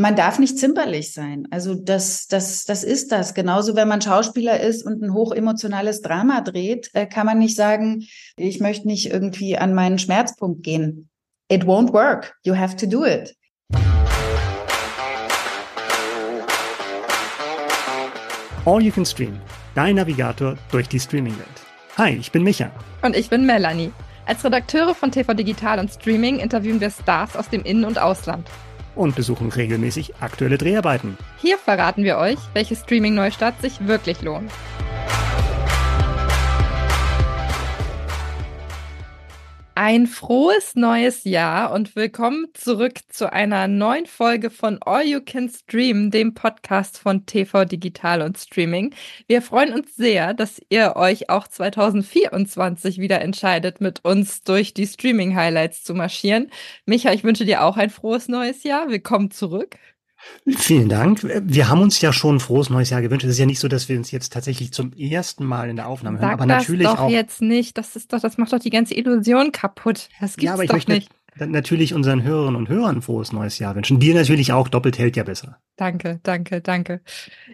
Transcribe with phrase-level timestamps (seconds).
[0.00, 1.46] man darf nicht zimperlich sein.
[1.50, 3.34] Also das, das, das ist das.
[3.34, 8.06] Genauso, wenn man Schauspieler ist und ein hochemotionales Drama dreht, äh, kann man nicht sagen,
[8.36, 11.08] ich möchte nicht irgendwie an meinen Schmerzpunkt gehen.
[11.50, 12.34] It won't work.
[12.44, 13.36] You have to do it.
[18.66, 19.40] All You Can Stream,
[19.74, 21.48] dein Navigator durch die Streaming-Welt.
[21.96, 22.70] Hi, ich bin Micha.
[23.02, 23.92] Und ich bin Melanie.
[24.26, 28.46] Als Redakteure von TV Digital und Streaming interviewen wir Stars aus dem In- und Ausland
[28.94, 31.16] und besuchen regelmäßig aktuelle Dreharbeiten.
[31.40, 34.50] Hier verraten wir euch, welche Streaming-Neustart sich wirklich lohnt.
[39.82, 45.48] Ein frohes neues Jahr und willkommen zurück zu einer neuen Folge von All You Can
[45.48, 48.94] Stream, dem Podcast von TV Digital und Streaming.
[49.26, 54.86] Wir freuen uns sehr, dass ihr euch auch 2024 wieder entscheidet, mit uns durch die
[54.86, 56.50] Streaming-Highlights zu marschieren.
[56.84, 58.90] Micha, ich wünsche dir auch ein frohes neues Jahr.
[58.90, 59.78] Willkommen zurück.
[60.46, 61.22] Vielen Dank.
[61.22, 63.24] Wir haben uns ja schon ein frohes neues Jahr gewünscht.
[63.24, 65.86] Es ist ja nicht so, dass wir uns jetzt tatsächlich zum ersten Mal in der
[65.86, 67.10] Aufnahme Sag hören, aber das natürlich doch auch.
[67.10, 67.76] jetzt nicht.
[67.78, 70.08] Das ist doch, das macht doch die ganze Illusion kaputt.
[70.20, 71.10] Das gibt's ja, aber ich doch möchte nicht.
[71.46, 74.00] Natürlich unseren Hörerinnen und Hörern frohes neues Jahr wünschen.
[74.00, 75.58] Dir natürlich auch, doppelt hält ja besser.
[75.76, 77.00] Danke, danke, danke.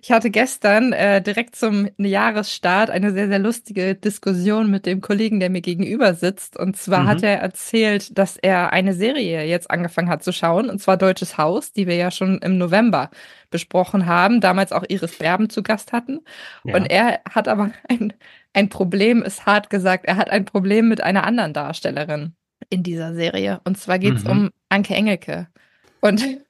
[0.02, 5.38] Ich hatte gestern äh, direkt zum Jahresstart eine sehr, sehr lustige Diskussion mit dem Kollegen,
[5.38, 6.58] der mir gegenüber sitzt.
[6.58, 7.06] Und zwar Mhm.
[7.06, 11.38] hat er erzählt, dass er eine Serie jetzt angefangen hat zu schauen, und zwar Deutsches
[11.38, 13.10] Haus, die wir ja schon im November
[13.50, 16.20] besprochen haben, damals auch Iris Berben zu Gast hatten.
[16.64, 16.74] Ja.
[16.74, 18.12] Und er hat aber ein,
[18.54, 22.34] ein Problem, ist hart gesagt, er hat ein Problem mit einer anderen Darstellerin
[22.70, 23.60] in dieser Serie.
[23.64, 24.30] Und zwar geht es Mhm.
[24.30, 25.48] um Anke Engelke.
[26.00, 26.22] Und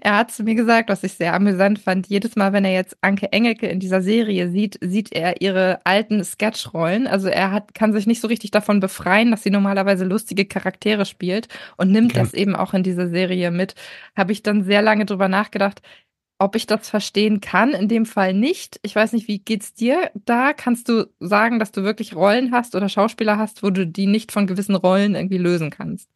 [0.00, 2.96] er hat zu mir gesagt, was ich sehr amüsant fand, jedes Mal, wenn er jetzt
[3.02, 7.06] Anke Engelke in dieser Serie sieht, sieht er ihre alten Sketchrollen.
[7.06, 11.04] Also er hat, kann sich nicht so richtig davon befreien, dass sie normalerweise lustige Charaktere
[11.06, 12.20] spielt und nimmt Okay.
[12.20, 13.74] das eben auch in diese Serie mit.
[14.16, 15.82] Habe ich dann sehr lange drüber nachgedacht,
[16.38, 18.78] ob ich das verstehen kann, in dem Fall nicht.
[18.82, 20.52] Ich weiß nicht, wie geht's dir da?
[20.52, 24.32] Kannst du sagen, dass du wirklich Rollen hast oder Schauspieler hast, wo du die nicht
[24.32, 26.10] von gewissen Rollen irgendwie lösen kannst?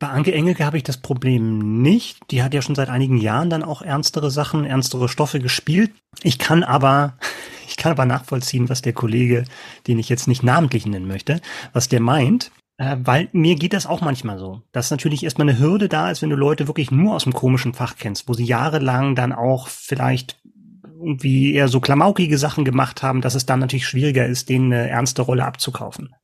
[0.00, 2.30] Bei Anke Engelke habe ich das Problem nicht.
[2.30, 5.92] Die hat ja schon seit einigen Jahren dann auch ernstere Sachen, ernstere Stoffe gespielt.
[6.22, 7.16] Ich kann aber,
[7.68, 9.44] ich kann aber nachvollziehen, was der Kollege,
[9.86, 11.40] den ich jetzt nicht namentlich nennen möchte,
[11.72, 12.50] was der meint.
[12.76, 16.22] Äh, weil mir geht das auch manchmal so, dass natürlich erstmal eine Hürde da ist,
[16.22, 19.68] wenn du Leute wirklich nur aus dem komischen Fach kennst, wo sie jahrelang dann auch
[19.68, 20.40] vielleicht
[20.98, 24.88] irgendwie eher so klamaukige Sachen gemacht haben, dass es dann natürlich schwieriger ist, denen eine
[24.88, 26.14] ernste Rolle abzukaufen.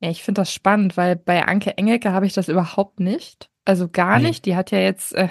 [0.00, 3.48] Ja, ich finde das spannend, weil bei Anke Engelke habe ich das überhaupt nicht.
[3.64, 4.28] Also gar Nee.
[4.28, 4.44] nicht.
[4.44, 5.28] Die hat ja jetzt äh,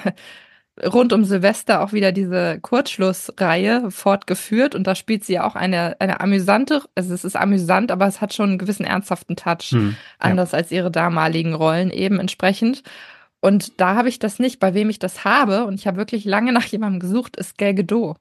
[0.83, 5.99] rund um Silvester auch wieder diese Kurzschlussreihe fortgeführt und da spielt sie ja auch eine,
[5.99, 9.71] eine amüsante, also es ist amüsant, aber es hat schon einen gewissen ernsthaften Touch.
[9.71, 9.95] Hm.
[10.19, 12.83] anders als ihre damaligen Rollen eben entsprechend.
[13.41, 14.59] Und da habe ich das nicht.
[14.59, 17.73] Bei wem ich das habe, und ich habe wirklich lange nach jemandem gesucht, ist Gal
[17.75, 18.17] Gadot.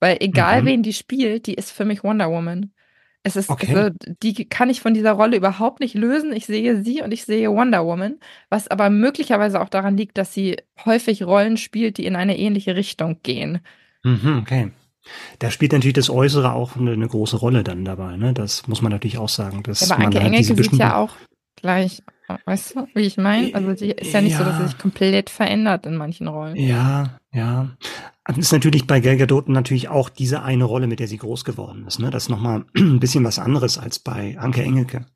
[0.00, 0.66] Weil egal Mhm.
[0.66, 2.72] wen die spielt, die ist für mich Wonder Woman.
[3.26, 3.74] Es ist, Okay.
[3.74, 3.90] also,
[4.22, 6.32] die kann ich von dieser Rolle überhaupt nicht lösen.
[6.32, 8.20] Ich sehe sie und ich sehe Wonder Woman,
[8.50, 12.76] was aber möglicherweise auch daran liegt, dass sie häufig Rollen spielt, die in eine ähnliche
[12.76, 13.58] Richtung gehen.
[14.04, 14.70] Mhm, okay.
[15.40, 18.32] Da spielt natürlich das Äußere auch eine, eine große Rolle dann dabei, ne?
[18.32, 19.64] Das muss man natürlich auch sagen.
[19.64, 21.10] Dass Aber man Anke halt diese Engelke sieht ja auch
[21.56, 22.02] gleich,
[22.44, 23.54] weißt du, wie ich meine?
[23.54, 24.68] Also die ist ja nicht so, dass sie Ja.
[24.68, 26.56] sich komplett verändert in manchen Rollen.
[26.56, 27.70] Ja, ja.
[28.24, 31.44] Das ist natürlich bei Gal Gadot natürlich auch diese eine Rolle, mit der sie groß
[31.44, 32.10] geworden ist, ne?
[32.10, 35.06] Das ist nochmal ein bisschen was anderes als bei Anke Engelke.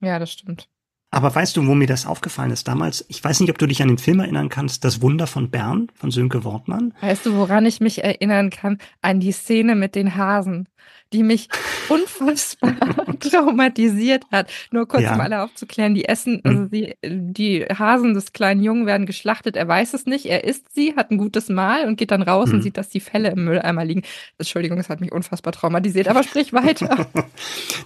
[0.00, 0.68] Ja, das stimmt.
[1.10, 3.04] Aber weißt du, wo mir das aufgefallen ist damals?
[3.08, 5.86] Ich weiß nicht, ob du dich an den Film erinnern kannst, Das Wunder von Bern
[5.94, 6.92] von Sönke Wortmann.
[7.00, 8.78] Weißt du, woran ich mich erinnern kann?
[9.00, 10.68] An die Szene mit den Hasen,
[11.14, 11.48] die mich
[11.88, 12.74] unfassbar
[13.20, 14.50] traumatisiert hat.
[14.70, 15.14] Nur kurz, Ja.
[15.14, 19.68] um alle aufzuklären, die essen, also die, die Hasen des kleinen Jungen werden geschlachtet, er
[19.68, 22.54] weiß es nicht, er isst sie, hat ein gutes Mahl und geht dann raus Mhm.
[22.56, 24.02] und sieht, dass die Felle im Mülleimer liegen.
[24.38, 27.06] Entschuldigung, es hat mich unfassbar traumatisiert, aber sprich weiter.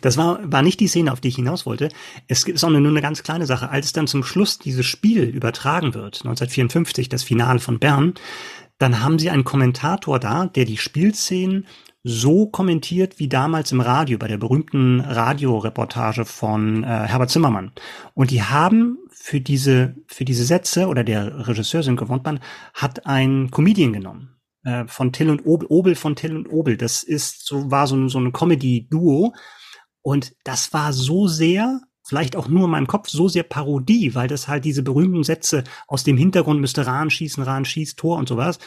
[0.01, 1.89] Das war, war nicht die Szene, auf die ich hinaus wollte.
[2.29, 3.71] Es ist auch nur eine ganz kleine Sache.
[3.71, 8.15] Als dann zum Schluss dieses Spiel übertragen wird, 1954, das Finale von Bern,
[8.79, 11.67] dann haben sie einen Kommentator da, der die Spielszenen
[12.05, 17.73] so kommentiert wie damals im Radio, bei der berühmten Radioreportage von äh, Herbert Zimmermann.
[18.15, 22.41] Und die haben für diese, für diese Sätze, oder der Regisseur Sönke Wortmann,
[22.73, 26.77] hat einen Comedian genommen äh, von Till und Obel, Obel von Till und Obel.
[26.77, 29.35] Das ist so, war so, ein- so ein Comedy-Duo.
[30.03, 34.29] Und das war so sehr, vielleicht auch nur in meinem Kopf, so sehr Parodie, weil
[34.29, 38.29] das halt diese berühmten Sätze aus dem Hintergrund müsste Rahn schießen, Rahn schießt, Tor und
[38.29, 38.59] sowas.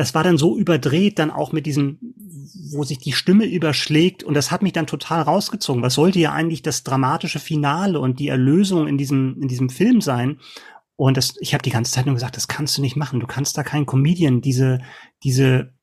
[0.00, 1.98] Das war dann so überdreht, dann auch mit diesem,
[2.72, 5.82] wo sich die Stimme überschlägt und das hat mich dann total rausgezogen.
[5.82, 10.00] Was sollte ja eigentlich das dramatische Finale und die Erlösung in diesem, in diesem Film
[10.00, 10.38] sein?
[10.96, 13.20] Und das, ich habe die ganze Zeit nur gesagt, das kannst du nicht machen.
[13.20, 14.78] Du kannst da keinen Comedian diese,
[15.22, 15.74] diese,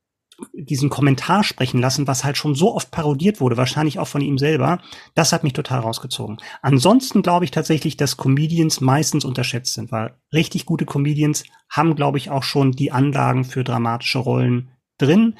[0.52, 4.38] diesen Kommentar sprechen lassen, was halt schon so oft parodiert wurde, wahrscheinlich auch von ihm
[4.38, 4.80] selber.
[5.14, 6.38] Das hat mich total rausgezogen.
[6.62, 12.18] Ansonsten glaube ich tatsächlich, dass Comedians meistens unterschätzt sind, weil richtig gute Comedians haben, glaube
[12.18, 15.36] ich, auch schon die Anlagen für dramatische Rollen drin,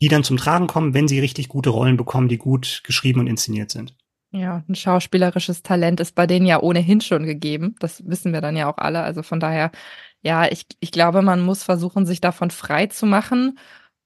[0.00, 3.26] die dann zum Tragen kommen, wenn sie richtig gute Rollen bekommen, die gut geschrieben und
[3.26, 3.94] inszeniert sind.
[4.30, 7.76] Ja, ein schauspielerisches Talent ist bei denen ja ohnehin schon gegeben.
[7.80, 9.02] Das wissen wir dann ja auch alle.
[9.02, 9.70] Also von daher,
[10.20, 13.58] ja, ich, ich glaube, man muss versuchen, sich davon frei zu machen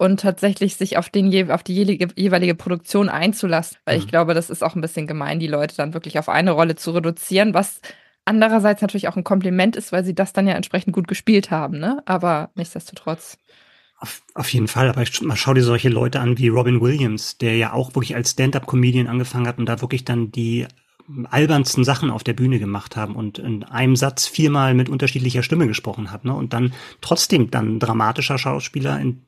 [0.03, 3.79] und tatsächlich sich auf, den, auf die jeweilige, Produktion einzulassen.
[3.85, 4.03] Weil mhm.
[4.03, 6.75] ich glaube, das ist auch ein bisschen gemein, die Leute dann wirklich auf eine Rolle
[6.75, 7.81] zu reduzieren, was
[8.25, 11.79] andererseits natürlich auch ein Kompliment ist, weil sie das dann ja entsprechend gut gespielt haben.
[11.79, 12.03] Ne?
[12.05, 13.39] Aber nichtsdestotrotz.
[13.97, 17.39] Auf, auf jeden Fall, aber ich, mal schau dir solche Leute an wie Robin Williams,
[17.39, 20.67] der ja auch wirklich als Stand-up-Comedian angefangen hat und da wirklich dann die
[21.31, 25.69] albernsten Sachen auf der Bühne gemacht haben und in einem Satz viermal mit unterschiedlicher Stimme
[25.69, 26.35] gesprochen hat, ne?
[26.35, 29.23] Und dann trotzdem dann dramatischer Schauspieler in,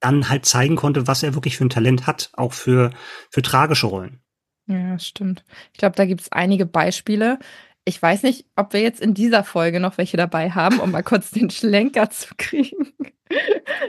[0.00, 2.90] dann halt zeigen konnte, was er wirklich für ein Talent hat, auch für,
[3.30, 4.20] für tragische Rollen.
[4.66, 5.44] Ja, stimmt.
[5.72, 7.38] Ich glaube, da gibt es einige Beispiele.
[7.84, 11.02] Ich weiß nicht, ob wir jetzt in dieser Folge noch welche dabei haben, um mal
[11.02, 12.92] kurz den Schlenker zu kriegen.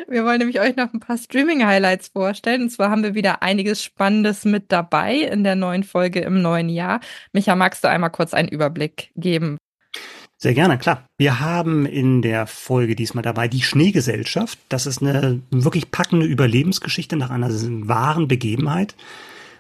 [0.08, 2.64] Wir wollen nämlich euch noch ein paar Streaming-Highlights vorstellen.
[2.64, 6.70] Und zwar haben wir wieder einiges Spannendes mit dabei in der neuen Folge im neuen
[6.70, 7.00] Jahr.
[7.34, 9.58] Micha, magst du einmal kurz einen Überblick geben?
[10.42, 11.06] Sehr gerne, klar.
[11.20, 14.58] Wir haben in der Folge diesmal dabei die Schneegesellschaft.
[14.70, 17.52] Das ist eine wirklich packende Überlebensgeschichte nach einer
[17.88, 18.96] wahren Begebenheit.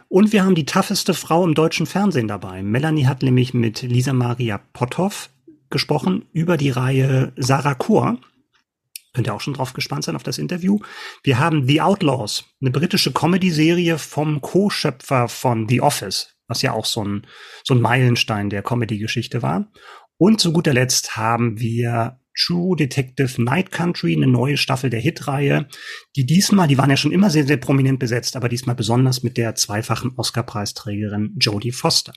[0.07, 2.63] Und wir haben die tougheste Frau im deutschen Fernsehen dabei.
[2.63, 5.29] Melanie hat nämlich mit Lisa Maria Potthoff
[5.69, 8.17] gesprochen über die Reihe Sarah Kur.
[9.13, 10.79] Könnt ihr auch schon drauf gespannt sein auf das Interview.
[11.21, 16.85] Wir haben The Outlaws, eine britische Comedy-Serie vom Co-Schöpfer von The Office, was ja auch
[16.85, 17.27] so ein,
[17.63, 19.67] so ein Meilenstein der Comedy-Geschichte war.
[20.21, 25.67] Und zu guter Letzt haben wir True Detective Night Country, eine neue Staffel der Hit-Reihe,
[26.15, 29.35] die diesmal, die waren ja schon immer sehr, sehr prominent besetzt, aber diesmal besonders mit
[29.35, 32.13] der zweifachen Oscar-Preisträgerin Jodie Foster.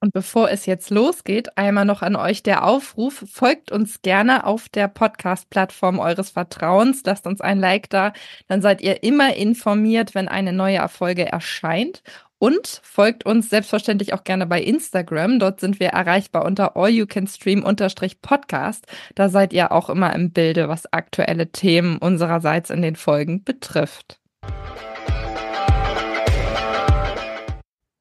[0.00, 4.70] Und bevor es jetzt losgeht, einmal noch an euch der Aufruf, folgt uns gerne auf
[4.70, 8.14] der Podcast-Plattform eures Vertrauens, lasst uns ein Like da,
[8.48, 12.02] dann seid ihr immer informiert, wenn eine neue Erfolge erscheint.
[12.38, 15.38] Und folgt uns selbstverständlich auch gerne bei Instagram.
[15.38, 18.84] Dort sind wir erreichbar unter allyoucanstream-podcast.
[19.14, 24.20] Da seid ihr auch immer im Bilde, was aktuelle Themen unsererseits in den Folgen betrifft.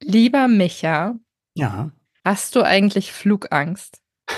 [0.03, 1.15] Lieber Micha,
[1.55, 1.91] ja.
[2.23, 3.99] Hast du eigentlich Flugangst?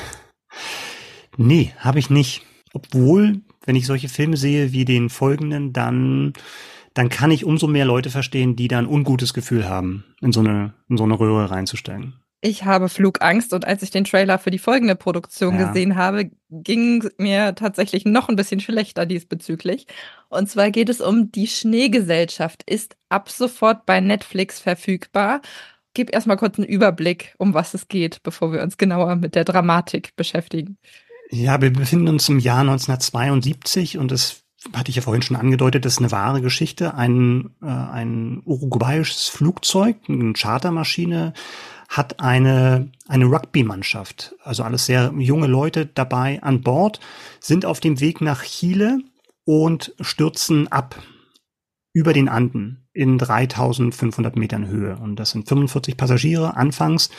[1.40, 2.42] Nee, habe ich nicht.
[2.74, 6.34] Obwohl, wenn ich solche Filme sehe wie den folgenden, dann,
[6.98, 10.74] dann kann ich umso mehr Leute verstehen, die dann ungutes Gefühl haben, in so eine,
[10.90, 12.14] in so eine Röhre reinzusteigen.
[12.42, 15.68] Ich habe Flugangst und als ich den Trailer für die folgende Produktion ja.
[15.68, 19.88] gesehen habe, ging mir tatsächlich noch ein bisschen schlechter diesbezüglich.
[20.30, 25.42] Und zwar geht es um die Schneegesellschaft, ist ab sofort bei Netflix verfügbar
[25.98, 29.44] gib erstmal kurz einen Überblick, um was es geht, bevor wir uns genauer mit der
[29.44, 30.78] Dramatik beschäftigen.
[31.32, 34.44] Ja, wir befinden uns im Jahr 1972 und das
[34.76, 36.94] hatte ich ja vorhin schon angedeutet, das ist eine wahre Geschichte.
[36.94, 41.34] Ein, äh, ein uruguayisches Flugzeug, eine Chartermaschine,
[41.90, 47.00] hat eine, eine Rugby-Mannschaft, also alles sehr junge Leute dabei an Bord,
[47.40, 49.00] sind auf dem Weg nach Chile
[49.46, 51.02] und stürzen ab
[51.94, 54.98] über den Anden in 3500 Metern Höhe.
[54.98, 57.10] Und das sind 45 Passagiere anfangs.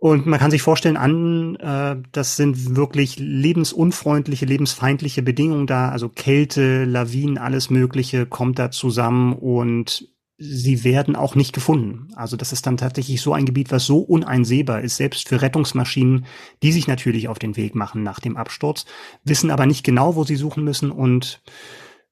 [0.00, 5.88] Und man kann sich vorstellen, an, äh, das sind wirklich lebensunfreundliche, lebensfeindliche Bedingungen da.
[5.88, 10.08] Also Kälte, Lawinen, alles Mögliche kommt da zusammen und
[10.40, 12.08] sie werden auch nicht gefunden.
[12.14, 16.26] Also das ist dann tatsächlich so ein Gebiet, was so uneinsehbar ist, selbst für Rettungsmaschinen,
[16.62, 18.86] die sich natürlich auf den Weg machen nach dem Absturz,
[19.24, 21.42] wissen aber nicht genau, wo sie suchen müssen und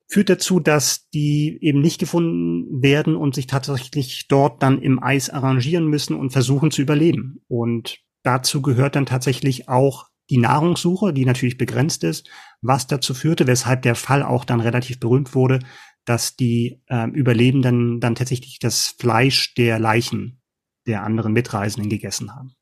[0.08, 5.30] führt dazu, dass die eben nicht gefunden werden und sich tatsächlich dort dann im Eis
[5.30, 7.42] arrangieren müssen und versuchen zu überleben.
[7.48, 12.28] Und dazu gehört dann tatsächlich auch die Nahrungssuche, die natürlich begrenzt ist,
[12.60, 15.60] was dazu führte, weshalb der Fall auch dann relativ berühmt wurde,
[16.04, 20.40] dass die äh, Überlebenden dann tatsächlich das Fleisch der Leichen
[20.86, 22.55] der anderen Mitreisenden gegessen haben.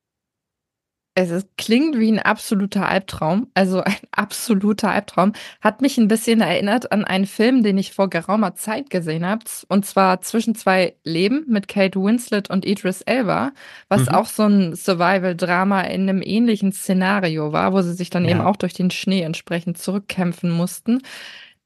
[1.16, 5.32] Es ist, klingt wie ein absoluter Albtraum, also ein absoluter Albtraum.
[5.60, 9.44] Hat mich ein bisschen erinnert an einen Film, den ich vor geraumer Zeit gesehen habe,
[9.68, 13.52] und zwar Zwischen zwei Leben mit Kate Winslet und Idris Elba,
[13.88, 14.08] was mhm.
[14.08, 18.32] auch so ein Survival-Drama in einem ähnlichen Szenario war, wo sie sich dann ja.
[18.32, 21.00] eben auch durch den Schnee entsprechend zurückkämpfen mussten.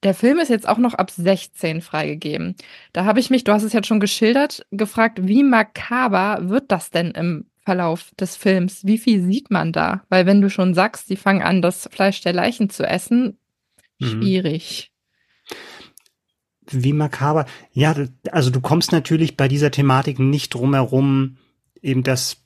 [0.02, 2.54] Der Film ist jetzt auch noch ab 16 freigegeben.
[2.92, 6.90] Da habe ich mich, du hast es jetzt schon geschildert, gefragt, wie makaber wird das
[6.90, 8.86] denn im Verlauf des Films?
[8.86, 10.02] Wie viel sieht man da?
[10.08, 13.36] Weil wenn du schon sagst, die fangen an, das Fleisch der Leichen zu essen,
[13.98, 14.06] mhm.
[14.06, 14.90] schwierig.
[16.70, 17.44] Wie makaber.
[17.72, 17.94] Ja,
[18.32, 21.36] also du kommst natürlich bei dieser Thematik nicht drum herum,
[21.82, 22.38] eben das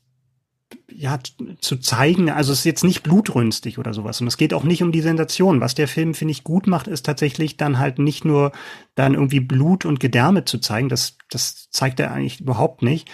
[0.91, 1.21] ja,
[1.61, 4.21] zu zeigen, also es ist jetzt nicht blutrünstig oder sowas.
[4.21, 5.61] Und es geht auch nicht um die Sensation.
[5.61, 8.51] Was der Film, finde ich, gut macht, ist tatsächlich dann halt nicht nur
[8.97, 10.89] dann irgendwie Blut und Gedärme zu zeigen.
[10.89, 13.09] Das, das zeigt er eigentlich überhaupt nicht,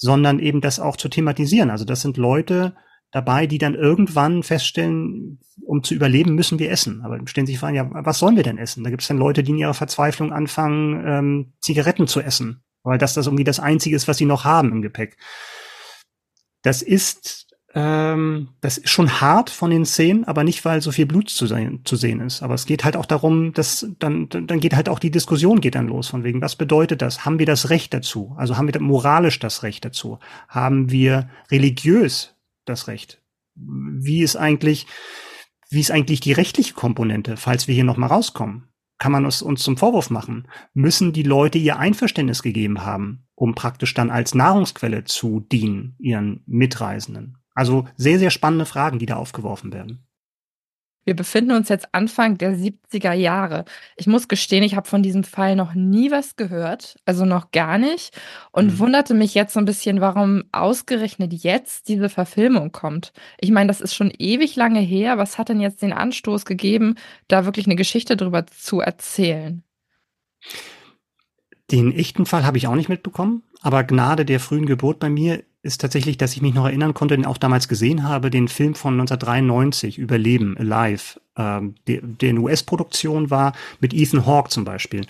[0.00, 1.70] sondern eben das auch zu thematisieren.
[1.70, 2.74] Also das sind Leute
[3.10, 7.02] dabei, die dann irgendwann feststellen, um zu überleben, müssen wir essen.
[7.02, 8.84] Aber stellen sich fragen, ja, was sollen wir denn essen?
[8.84, 12.62] Da gibt es dann Leute, die in ihrer Verzweiflung anfangen, ähm, Zigaretten zu essen.
[12.82, 15.18] Weil das das irgendwie das Einzige ist, was sie noch haben im Gepäck
[16.62, 21.06] das ist ähm, das ist schon hart von den Szenen, aber nicht, weil so viel
[21.06, 22.42] Blut zu, sein, zu sehen ist.
[22.42, 25.74] Aber es geht halt auch darum, dass dann, dann geht halt auch die Diskussion geht
[25.74, 27.24] dann los von wegen, was bedeutet das?
[27.24, 28.34] Haben wir das Recht dazu?
[28.36, 30.18] Also haben wir moralisch das Recht dazu?
[30.48, 33.20] Haben wir religiös das Recht?
[33.54, 34.86] Wie ist eigentlich,
[35.68, 38.68] wie ist eigentlich die rechtliche Komponente, falls wir hier noch mal rauskommen?
[38.98, 43.54] kann man es uns zum Vorwurf machen, müssen die Leute ihr Einverständnis gegeben haben, um
[43.54, 47.38] praktisch dann als Nahrungsquelle zu dienen, ihren Mitreisenden.
[47.58, 50.06] Also sehr, sehr spannende Fragen, die da aufgeworfen werden.
[51.04, 53.64] Wir befinden uns jetzt Anfang der 70er Jahre.
[53.96, 57.76] Ich muss gestehen, ich habe von diesem Fall noch nie was gehört, also noch gar
[57.78, 58.16] nicht,
[58.52, 58.78] und mhm.
[58.78, 63.12] wunderte mich jetzt so ein bisschen, warum ausgerechnet jetzt diese Verfilmung kommt.
[63.40, 65.18] Ich meine, das ist schon ewig lange her.
[65.18, 66.94] Was hat denn jetzt den Anstoß gegeben,
[67.26, 69.64] da wirklich eine Geschichte drüber zu erzählen?
[71.72, 75.42] Den echten Fall habe ich auch nicht mitbekommen, aber Gnade der frühen Geburt bei mir
[75.68, 78.74] ist tatsächlich, dass ich mich noch erinnern konnte, den auch damals gesehen habe, den Film
[78.74, 85.06] von 1993, Überleben, Alive, ähm, der, der in US-Produktion war, mit Ethan Hawke zum Beispiel,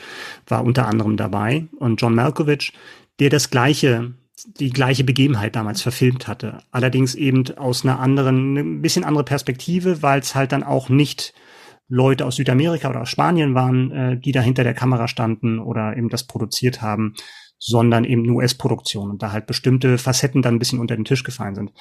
[0.46, 2.72] war unter anderem dabei und John Malkovich,
[3.20, 4.12] der das gleiche
[4.60, 6.58] die gleiche Begebenheit damals verfilmt hatte.
[6.70, 11.34] Allerdings eben aus einer anderen, ein bisschen andere Perspektive, weil es halt dann auch nicht
[11.88, 15.96] Leute aus Südamerika oder aus Spanien waren, äh, die da hinter der Kamera standen oder
[15.96, 17.14] eben das produziert haben,
[17.58, 21.54] sondern eben US-Produktion und da halt bestimmte Facetten dann ein bisschen unter den Tisch gefallen
[21.54, 21.72] sind.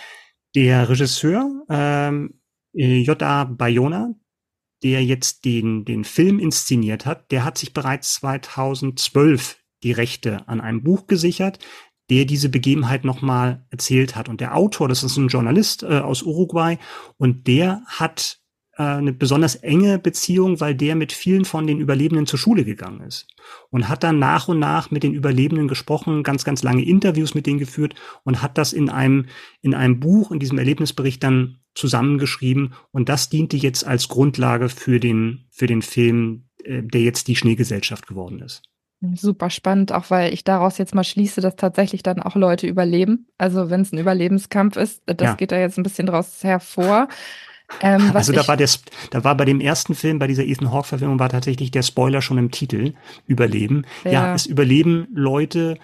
[0.56, 2.40] Der Regisseur ähm,
[2.74, 3.46] J.A.
[3.46, 4.14] Bayona,
[4.84, 10.62] der jetzt den, den Film inszeniert hat, der hat sich bereits 2012 die Rechte an
[10.62, 11.60] einem Buch gesichert,
[12.10, 14.30] der diese Begebenheit nochmal erzählt hat.
[14.30, 16.78] Und der Autor, das ist ein Journalist äh, aus Uruguay,
[17.18, 18.40] und der hat
[18.78, 23.02] äh, eine besonders enge Beziehung, weil der mit vielen von den Überlebenden zur Schule gegangen
[23.02, 23.28] ist
[23.70, 27.48] und hat dann nach und nach mit den Überlebenden gesprochen, ganz, ganz lange Interviews mit
[27.48, 29.26] denen geführt und hat das in einem,
[29.62, 35.00] in einem Buch, in diesem Erlebnisbericht dann zusammengeschrieben und das diente jetzt als Grundlage für
[35.00, 38.62] den, für den Film, äh, der jetzt die Schneegesellschaft geworden ist.
[39.14, 43.28] Super spannend, auch weil ich daraus jetzt mal schließe, dass tatsächlich dann auch Leute überleben.
[43.38, 45.34] Also wenn es ein Überlebenskampf ist, das ja.
[45.36, 47.08] geht da jetzt ein bisschen draus hervor.
[47.82, 48.70] Ähm, also da war der,
[49.12, 52.22] da war bei dem ersten Film, bei dieser Ethan Hawke Verfilmung, war tatsächlich der Spoiler
[52.22, 52.94] schon im Titel
[53.26, 53.86] Überleben.
[54.04, 55.78] Ja, ja es überleben Leute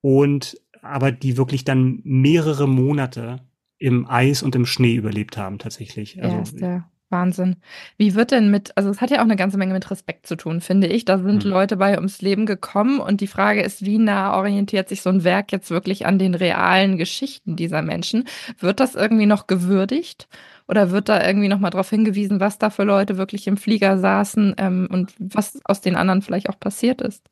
[0.00, 3.40] und aber die wirklich dann mehrere Monate
[3.78, 6.22] im Eis und im Schnee überlebt haben tatsächlich.
[6.22, 7.56] Also, ja, ist der Wahnsinn.
[7.96, 10.36] Wie wird denn mit, also es hat ja auch eine ganze Menge mit Respekt zu
[10.36, 11.04] tun, finde ich.
[11.04, 11.50] Da sind hm.
[11.50, 15.24] Leute bei ums Leben gekommen und die Frage ist, wie nah orientiert sich so ein
[15.24, 18.24] Werk jetzt wirklich an den realen Geschichten dieser Menschen?
[18.58, 20.28] Wird das irgendwie noch gewürdigt?
[20.66, 24.54] Oder wird da irgendwie nochmal darauf hingewiesen, was da für Leute wirklich im Flieger saßen
[24.58, 27.24] ähm, und was aus den anderen vielleicht auch passiert ist?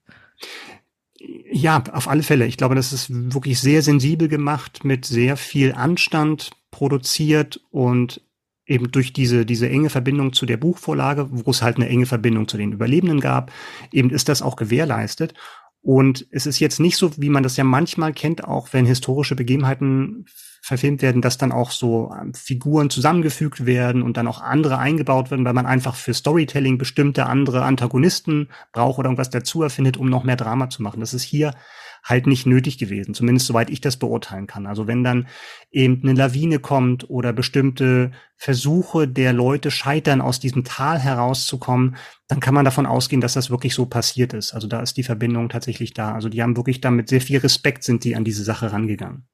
[1.51, 2.47] Ja, auf alle Fälle.
[2.47, 8.23] Ich glaube, das ist wirklich sehr sensibel gemacht, mit sehr viel Anstand produziert und
[8.67, 12.49] eben durch diese, diese enge Verbindung zu der Buchvorlage, wo es halt eine enge Verbindung
[12.49, 13.53] zu den Überlebenden gab,
[13.93, 15.35] eben ist das auch gewährleistet.
[15.81, 19.37] Und es ist jetzt nicht so, wie man das ja manchmal kennt, auch wenn historische
[19.37, 20.27] Begebenheiten
[20.67, 25.31] verfilmt werden, dass dann auch so ähm, Figuren zusammengefügt werden und dann auch andere eingebaut
[25.31, 30.11] werden, weil man einfach für Storytelling bestimmte andere Antagonisten braucht oder irgendwas dazu erfindet, um
[30.11, 30.99] noch mehr Drama zu machen.
[30.99, 31.55] Das ist hier
[32.03, 34.67] halt nicht nötig gewesen, zumindest soweit ich das beurteilen kann.
[34.67, 35.29] Also wenn dann
[35.71, 41.95] eben eine Lawine kommt oder bestimmte Versuche der Leute scheitern, aus diesem Tal herauszukommen,
[42.27, 44.53] dann kann man davon ausgehen, dass das wirklich so passiert ist.
[44.53, 46.13] Also da ist die Verbindung tatsächlich da.
[46.13, 49.29] Also die haben wirklich damit sehr viel Respekt sind die an diese Sache rangegangen.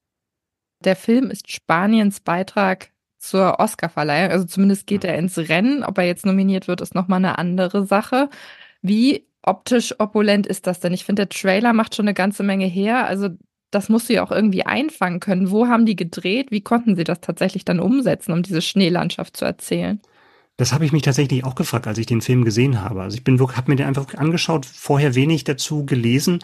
[0.85, 4.31] Der Film ist Spaniens Beitrag zur Oscarverleihung.
[4.33, 5.85] Also zumindest geht er ins Rennen.
[5.85, 8.29] Ob er jetzt nominiert wird, ist nochmal eine andere Sache.
[8.83, 10.93] Wie optisch opulent ist das denn?
[10.93, 13.07] Ich finde, der Trailer macht schon eine ganze Menge her.
[13.07, 13.29] Also
[13.71, 15.51] das musst du ja auch irgendwie einfangen können.
[15.51, 16.51] Wo haben die gedreht?
[16.51, 20.01] Wie konnten sie das tatsächlich dann umsetzen, um diese Schneelandschaft zu erzählen?
[20.59, 23.03] Das habe ich mich tatsächlich auch gefragt, als ich den Film gesehen habe.
[23.03, 26.41] Also ich bin wirklich, habe mir den einfach angeschaut, vorher wenig dazu gelesen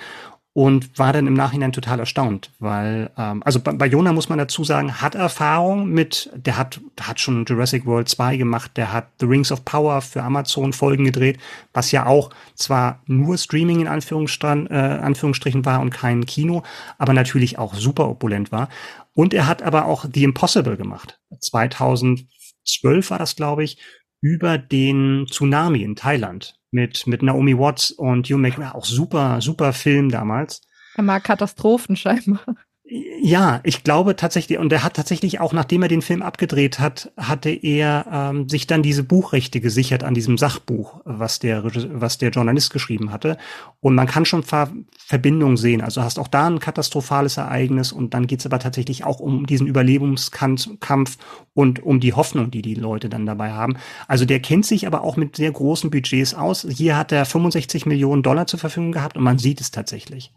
[0.54, 4.38] und war dann im Nachhinein total erstaunt, weil ähm, also bei, bei Jonah muss man
[4.38, 9.08] dazu sagen, hat Erfahrung mit, der hat hat schon Jurassic World 2 gemacht, der hat
[9.20, 11.38] The Rings of Power für Amazon Folgen gedreht,
[11.72, 16.62] was ja auch zwar nur Streaming in Anführungsstrichen, äh, Anführungsstrichen war und kein Kino,
[16.98, 18.68] aber natürlich auch super opulent war.
[19.14, 21.20] Und er hat aber auch The Impossible gemacht.
[21.40, 23.78] 2012 war das, glaube ich,
[24.20, 28.74] über den Tsunami in Thailand mit, mit Naomi Watts und Hugh McGregor.
[28.74, 30.60] Auch super, super Film damals.
[30.96, 32.40] Er mag Katastrophen scheinbar.
[32.90, 37.12] Ja, ich glaube tatsächlich, und er hat tatsächlich auch, nachdem er den Film abgedreht hat,
[37.18, 42.30] hatte er ähm, sich dann diese Buchrechte gesichert an diesem Sachbuch, was der, was der
[42.30, 43.36] Journalist geschrieben hatte.
[43.80, 45.80] Und man kann schon Ver Verbindungen sehen.
[45.80, 49.66] Also hast auch da ein katastrophales Ereignis und dann geht's aber tatsächlich auch um diesen
[49.66, 51.16] Überlebenskampf
[51.54, 53.78] und um die Hoffnung, die die Leute dann dabei haben.
[54.06, 56.66] Also der kennt sich aber auch mit sehr großen Budgets aus.
[56.68, 60.32] Hier hat er 65 Millionen Dollar zur Verfügung gehabt und man sieht es tatsächlich.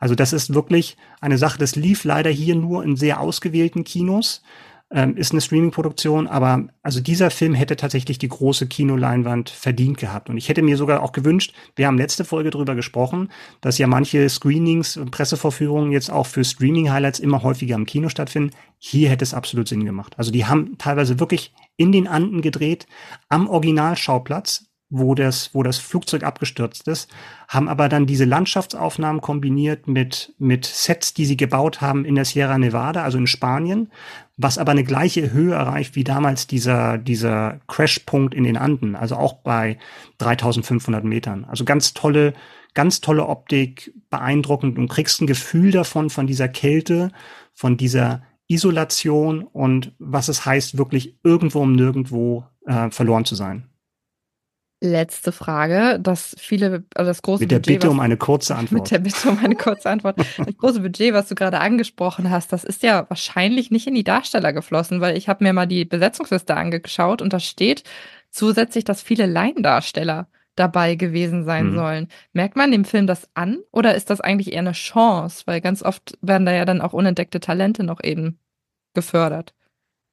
[0.00, 4.42] Also das ist wirklich eine Sache, das lief leider hier nur in sehr ausgewählten Kinos,
[4.90, 10.28] ähm, ist eine Streaming-Produktion, aber also dieser Film hätte tatsächlich die große Kinoleinwand verdient gehabt.
[10.28, 13.86] Und ich hätte mir sogar auch gewünscht, wir haben letzte Folge drüber gesprochen, dass ja
[13.86, 18.50] manche Screenings, Pressevorführungen jetzt auch für Streaming-Highlights immer häufiger im Kino stattfinden.
[18.78, 20.14] Hier hätte es absolut Sinn gemacht.
[20.16, 22.88] Also die haben teilweise wirklich in den Anden gedreht,
[23.28, 27.10] am Originalschauplatz, wo das, wo das Flugzeug abgestürzt ist,
[27.48, 32.24] haben aber dann diese Landschaftsaufnahmen kombiniert mit, mit Sets, die sie gebaut haben in der
[32.24, 33.90] Sierra Nevada, also in Spanien,
[34.36, 39.16] was aber eine gleiche Höhe erreicht wie damals dieser, dieser Crashpunkt in den Anden, also
[39.16, 39.78] auch bei
[40.18, 41.44] 3500 Metern.
[41.44, 42.32] Also ganz tolle,
[42.74, 47.10] ganz tolle Optik, beeindruckend und kriegst ein Gefühl davon, von dieser Kälte,
[47.52, 53.68] von dieser Isolation und was es heißt, wirklich irgendwo um nirgendwo äh, verloren zu sein.
[54.84, 58.54] Letzte Frage, das viele, also das große Mit der Budget, Bitte was, um eine kurze
[58.56, 58.82] Antwort.
[58.82, 60.18] Mit der Bitte um eine kurze Antwort.
[60.18, 64.04] Das große Budget, was du gerade angesprochen hast, das ist ja wahrscheinlich nicht in die
[64.04, 67.82] Darsteller geflossen, weil ich habe mir mal die Besetzungsliste angeschaut und da steht
[68.28, 71.76] zusätzlich, dass viele Laiendarsteller dabei gewesen sein mhm.
[71.76, 72.08] sollen.
[72.34, 75.44] Merkt man dem Film das an oder ist das eigentlich eher eine Chance?
[75.46, 78.38] Weil ganz oft werden da ja dann auch unentdeckte Talente noch eben
[78.92, 79.54] gefördert.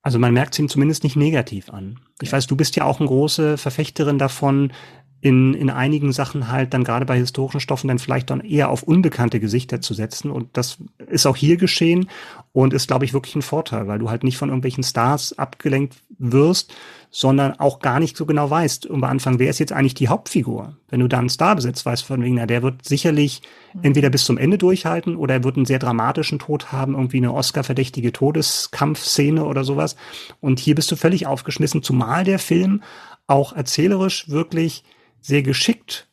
[0.03, 1.99] Also man merkt es ihm zumindest nicht negativ an.
[2.21, 4.73] Ich weiß, du bist ja auch eine große Verfechterin davon,
[5.21, 8.81] in, in einigen Sachen halt dann gerade bei historischen Stoffen dann vielleicht dann eher auf
[8.81, 10.31] unbekannte Gesichter zu setzen.
[10.31, 10.77] Und das
[11.09, 12.09] ist auch hier geschehen
[12.53, 15.97] und ist, glaube ich, wirklich ein Vorteil, weil du halt nicht von irgendwelchen Stars abgelenkt
[16.17, 16.73] wirst,
[17.11, 20.77] sondern auch gar nicht so genau weißt, am Anfang, wer ist jetzt eigentlich die Hauptfigur?
[20.89, 23.41] Wenn du da einen Star besetzt, weißt von wegen, na, der wird sicherlich
[23.73, 23.83] mhm.
[23.83, 27.33] entweder bis zum Ende durchhalten oder er wird einen sehr dramatischen Tod haben, irgendwie eine
[27.33, 29.97] Oscar-verdächtige Todeskampfszene oder sowas.
[30.39, 32.81] Und hier bist du völlig aufgeschmissen, zumal der Film
[33.27, 34.83] auch erzählerisch wirklich
[35.21, 36.09] sehr geschickt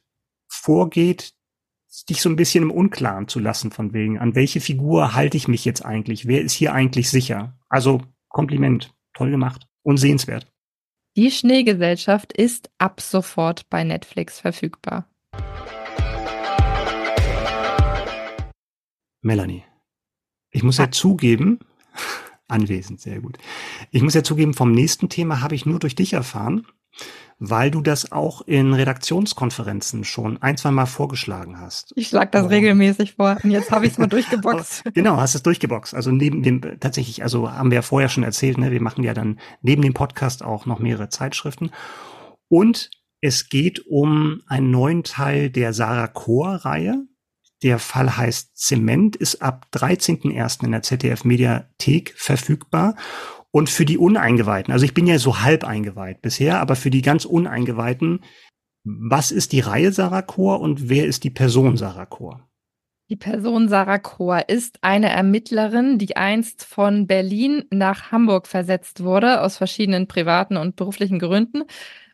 [0.47, 1.35] vorgeht,
[2.09, 5.49] dich so ein bisschen im Unklaren zu lassen, von wegen, an welche Figur halte ich
[5.49, 6.27] mich jetzt eigentlich?
[6.27, 7.59] Wer ist hier eigentlich sicher?
[7.69, 10.47] Also Kompliment, toll gemacht und sehenswert.
[11.17, 15.09] Die Schneegesellschaft ist ab sofort bei Netflix verfügbar.
[19.21, 19.65] Melanie,
[20.51, 20.91] ich muss ja ah.
[20.93, 21.59] zugeben,
[22.49, 23.39] anwesend, sehr gut.
[23.91, 26.67] Ich muss ja zugeben, vom nächsten Thema habe ich nur durch dich erfahren
[27.39, 31.93] weil du das auch in Redaktionskonferenzen schon ein, zwei Mal vorgeschlagen hast.
[31.97, 32.49] Ich schlage das oh.
[32.49, 34.85] regelmäßig vor und jetzt habe ich es mal durchgeboxt.
[34.95, 35.95] genau, hast es durchgeboxt.
[35.95, 39.15] Also neben dem, tatsächlich, also haben wir ja vorher schon erzählt, ne, wir machen ja
[39.15, 41.71] dann neben dem Podcast auch noch mehrere Zeitschriften.
[42.49, 47.05] Und es geht um einen neuen Teil der Sarah Chor-Reihe.
[47.63, 50.65] Der Fall heißt Zement, ist ab 13.01.
[50.65, 52.95] in der ZDF Mediathek verfügbar.
[53.51, 57.03] Und für die Uneingeweihten, also ich bin ja so halb eingeweiht bisher, aber für die
[57.03, 58.21] ganz Uneingeweihten,
[58.85, 62.49] was ist die Reihe Sarah Chor und wer ist die Person Sarah Chor?
[63.11, 69.41] Die Person Sarah Chor ist eine Ermittlerin, die einst von Berlin nach Hamburg versetzt wurde,
[69.41, 71.65] aus verschiedenen privaten und beruflichen Gründen.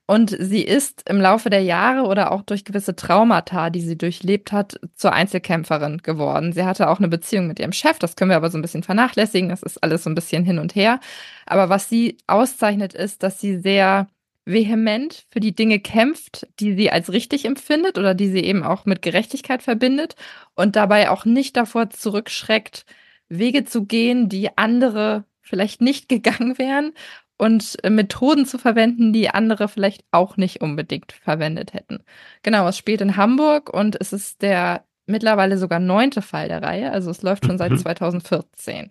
[0.07, 4.53] Und sie ist im Laufe der Jahre oder auch durch gewisse Traumata, die sie durchlebt
[4.53, 6.53] hat, zur Einzelkämpferin geworden.
[6.53, 8.83] Sie hatte auch eine Beziehung mit ihrem Chef, das können wir aber so ein bisschen
[8.83, 11.01] vernachlässigen, das ist alles so ein bisschen hin und her.
[11.47, 14.09] Aber was sie auszeichnet, ist, dass sie sehr
[14.45, 18.85] vehement für die Dinge kämpft, die sie als richtig empfindet oder die sie eben auch
[18.85, 20.17] mit Gerechtigkeit verbindet
[20.55, 22.85] und dabei auch nicht davor zurückschreckt,
[23.31, 26.93] Wege zu gehen, die andere vielleicht nicht gegangen wären
[27.39, 32.01] und äh, Methoden zu verwenden, die andere vielleicht auch nicht unbedingt verwendet hätten.
[32.43, 36.91] Genau, es spielt in Hamburg und es ist der mittlerweile sogar neunte Fall der Reihe,
[36.91, 37.79] also es läuft schon seit mhm.
[37.79, 38.91] 2014.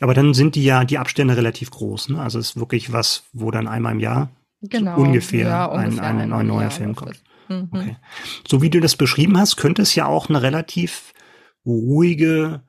[0.00, 2.20] Aber dann sind die ja die Abstände relativ groß, ne?
[2.20, 4.30] Also es ist wirklich was, wo dann einmal im Jahr
[4.62, 7.22] genau, ungefähr, ja, ungefähr ein, ein, ein, neuer Film kommt.
[7.48, 7.68] Mhm.
[7.70, 7.96] Okay.
[8.48, 11.12] So wie du das beschrieben hast, könnte es ja auch eine relativ
[11.64, 12.62] ruhige,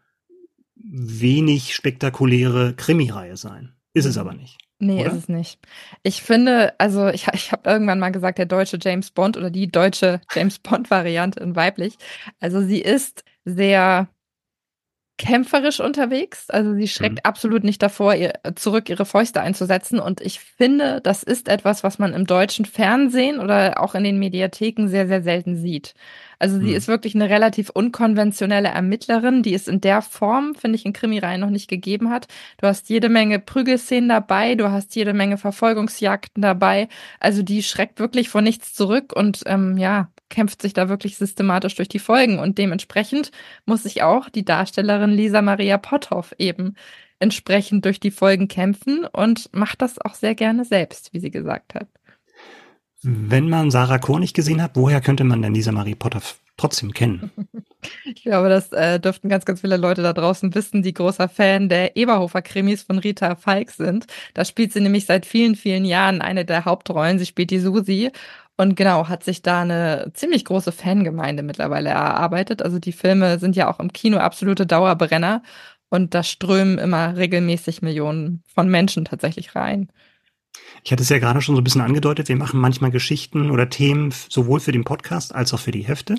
[0.75, 3.77] wenig spektakuläre Krimireihe sein.
[3.98, 4.60] Ist es aber nicht.
[4.78, 5.12] Nee, oder?
[5.12, 5.60] ist es nicht.
[6.04, 9.72] Ich finde, also ich, ich habe irgendwann mal gesagt, der deutsche James Bond oder die
[9.72, 11.98] deutsche James Bond-Variante in weiblich.
[12.40, 14.08] Also sie ist sehr
[15.17, 16.49] kämpferisch unterwegs.
[16.49, 17.21] Also sie schreckt Mhm.
[17.23, 19.99] absolut nicht davor, ihr, zurück ihre Fäuste einzusetzen.
[19.99, 24.19] Und ich finde, das ist etwas, was man im deutschen Fernsehen oder auch in den
[24.19, 25.95] Mediatheken sehr, sehr selten sieht.
[26.39, 26.75] Also sie Mhm.
[26.75, 31.41] ist wirklich eine relativ unkonventionelle Ermittlerin, die es in der Form, finde ich, in Krimireihen
[31.41, 32.27] noch nicht gegeben hat.
[32.62, 36.89] Du hast jede Menge Prügelszenen dabei, du hast jede Menge Verfolgungsjagden dabei.
[37.19, 41.76] Also die schreckt wirklich vor nichts zurück und ähm, ja, kämpft sich da wirklich systematisch
[41.76, 42.40] durch die Folgen.
[42.40, 43.32] Und dementsprechend
[43.66, 46.76] muss sich auch die Darstellerin Lisa Maria Potthoff eben
[47.20, 51.74] entsprechend durch die Folgen kämpfen und macht das auch sehr gerne selbst, wie sie gesagt
[51.74, 51.88] hat.
[53.10, 56.22] Wenn man Sarah Kohr nicht gesehen hat, woher könnte man denn Lisa Marie Potter
[56.58, 57.32] trotzdem kennen?
[58.04, 61.70] Ich glaube, das äh, dürften ganz, ganz viele Leute da draußen wissen, die großer Fan
[61.70, 64.08] der Eberhofer-Krimis von Rita Falk sind.
[64.34, 67.20] Da spielt sie nämlich seit vielen, vielen Jahren eine der Hauptrollen.
[67.20, 68.12] Sie spielt die Susi
[68.58, 72.63] und genau, hat sich da eine ziemlich große Fangemeinde mittlerweile erarbeitet.
[72.63, 75.43] Also die Filme sind ja auch im Kino absolute Dauerbrenner
[75.89, 79.89] und da strömen immer regelmäßig Millionen von Menschen tatsächlich rein.
[80.84, 83.69] Ich hatte es ja gerade schon so ein bisschen angedeutet, wir machen manchmal Geschichten oder
[83.69, 86.15] Themen sowohl für den Podcast als auch für die Hefte.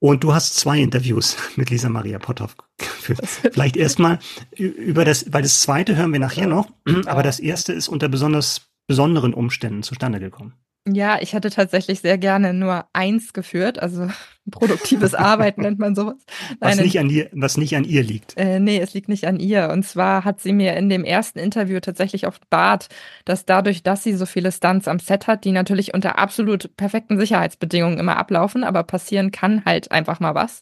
[0.00, 3.26] Und du hast zwei Interviews mit Lisa Maria Potthoff geführt.
[3.26, 4.18] Vielleicht erstmal
[4.56, 6.70] über das, weil das zweite hören wir nachher noch,
[7.06, 10.54] aber das erste ist unter besonders besonderen Umständen zustande gekommen.
[10.86, 14.08] Ja, ich hätte tatsächlich sehr gerne nur eins geführt, also
[14.50, 16.16] produktives Arbeiten nennt man sowas.
[16.60, 18.34] Was Nein, nicht an ihr, was nicht an ihr liegt.
[18.38, 19.68] Äh, nee, es liegt nicht an ihr.
[19.68, 22.88] Und zwar hat sie mir in dem ersten Interview tatsächlich offenbart,
[23.26, 27.18] dass dadurch, dass sie so viele Stunts am Set hat, die natürlich unter absolut perfekten
[27.18, 30.60] Sicherheitsbedingungen immer ablaufen, aber passieren kann halt einfach mal was.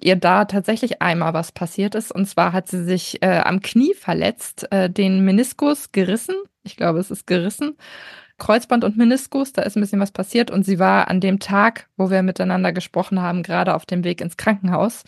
[0.00, 2.12] Ihr da tatsächlich einmal was passiert ist.
[2.12, 6.36] Und zwar hat sie sich äh, am Knie verletzt, äh, den Meniskus gerissen.
[6.62, 7.76] Ich glaube, es ist gerissen.
[8.38, 10.50] Kreuzband und Meniskus, da ist ein bisschen was passiert.
[10.50, 14.20] Und sie war an dem Tag, wo wir miteinander gesprochen haben, gerade auf dem Weg
[14.20, 15.04] ins Krankenhaus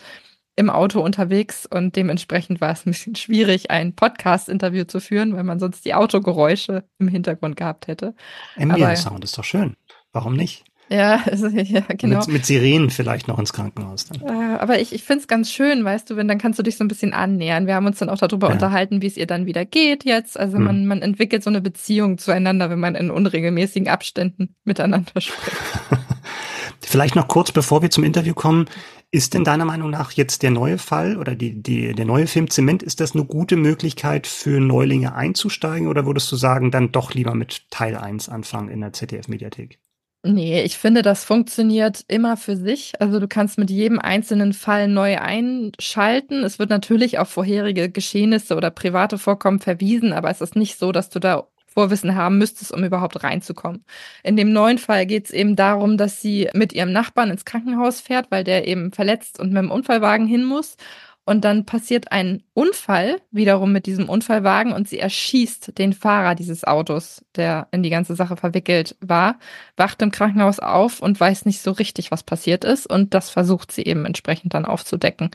[0.55, 5.43] im Auto unterwegs und dementsprechend war es ein bisschen schwierig, ein Podcast-Interview zu führen, weil
[5.43, 8.13] man sonst die Autogeräusche im Hintergrund gehabt hätte.
[8.57, 9.75] Ambient-Sound ist doch schön.
[10.11, 10.65] Warum nicht?
[10.91, 12.19] Ja, also, ja genau.
[12.19, 14.21] Mit, mit Sirenen vielleicht noch ins Krankenhaus dann.
[14.21, 16.75] Äh, Aber ich, ich finde es ganz schön, weißt du, wenn dann kannst du dich
[16.75, 17.65] so ein bisschen annähern.
[17.65, 18.53] Wir haben uns dann auch darüber Ja.
[18.53, 20.37] unterhalten, wie es ihr dann wieder geht jetzt.
[20.37, 20.63] Also Hm.
[20.65, 25.57] man, man entwickelt so eine Beziehung zueinander, wenn man in unregelmäßigen Abständen miteinander spricht.
[26.81, 28.65] Vielleicht noch kurz, bevor wir zum Interview kommen,
[29.11, 32.49] ist denn deiner Meinung nach jetzt der neue Fall oder die, die, der neue Film
[32.49, 37.13] Zement, ist das eine gute Möglichkeit für Neulinge einzusteigen oder würdest du sagen, dann doch
[37.13, 39.79] lieber mit Teil 1 anfangen in der ZDF-Mediathek?
[40.23, 42.93] Nee, ich finde, das funktioniert immer für sich.
[43.01, 46.43] Also du kannst mit jedem einzelnen Fall neu einschalten.
[46.43, 50.91] Es wird natürlich auf vorherige Geschehnisse oder private Vorkommen verwiesen, aber es ist nicht so,
[50.91, 53.83] dass du da Vorwissen haben müsstest, um überhaupt reinzukommen.
[54.23, 57.99] In dem neuen Fall geht es eben darum, dass sie mit ihrem Nachbarn ins Krankenhaus
[58.01, 60.75] fährt, weil der eben verletzt und mit dem Unfallwagen hin muss.
[61.23, 66.63] Und dann passiert ein Unfall wiederum mit diesem Unfallwagen und sie erschießt den Fahrer dieses
[66.63, 69.37] Autos, der in die ganze Sache verwickelt war,
[69.77, 72.87] wacht im Krankenhaus auf und weiß nicht so richtig, was passiert ist.
[72.87, 75.29] Und das versucht sie eben entsprechend dann aufzudecken.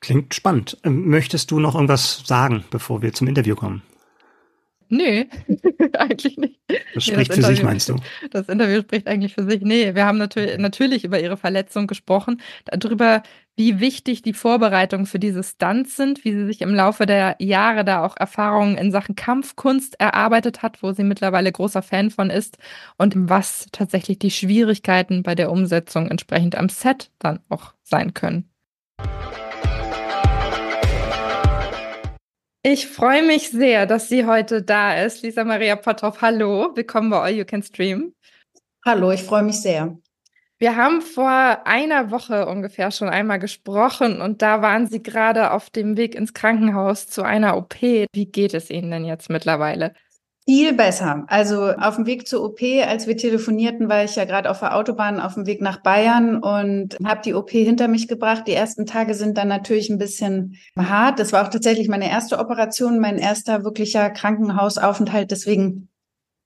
[0.00, 0.78] Klingt spannend.
[0.84, 3.82] Möchtest du noch irgendwas sagen, bevor wir zum Interview kommen?
[4.90, 5.24] Nö,
[5.98, 6.60] eigentlich nicht.
[6.68, 7.96] Das Nee, spricht das für sich, Interview- meinst du?
[8.30, 9.62] Das Interview spricht eigentlich für sich.
[9.62, 13.22] Nee, wir haben natürlich, natürlich über ihre Verletzung gesprochen, darüber,
[13.56, 17.84] wie wichtig die Vorbereitungen für diese Stunts sind, wie sie sich im Laufe der Jahre
[17.84, 22.58] da auch Erfahrungen in Sachen Kampfkunst erarbeitet hat, wo sie mittlerweile großer Fan von ist
[22.98, 28.50] und was tatsächlich die Schwierigkeiten bei der Umsetzung entsprechend am Set dann auch sein können.
[32.62, 35.22] Ich freue mich sehr, dass sie heute da ist.
[35.22, 38.14] Lisa Maria Potthoff, hallo, willkommen bei All You Can Stream.
[38.84, 39.98] Hallo, ich freue mich sehr.
[40.58, 45.70] Wir haben vor einer Woche ungefähr schon einmal gesprochen und da waren Sie gerade auf
[45.70, 47.80] dem Weg ins Krankenhaus zu einer OP.
[47.80, 49.94] Wie geht es Ihnen denn jetzt mittlerweile?
[50.46, 51.24] Viel besser.
[51.28, 54.74] Also auf dem Weg zur OP, als wir telefonierten, war ich ja gerade auf der
[54.74, 58.44] Autobahn auf dem Weg nach Bayern und habe die OP hinter mich gebracht.
[58.46, 61.20] Die ersten Tage sind dann natürlich ein bisschen hart.
[61.20, 65.30] Das war auch tatsächlich meine erste Operation, mein erster wirklicher Krankenhausaufenthalt.
[65.30, 65.88] Deswegen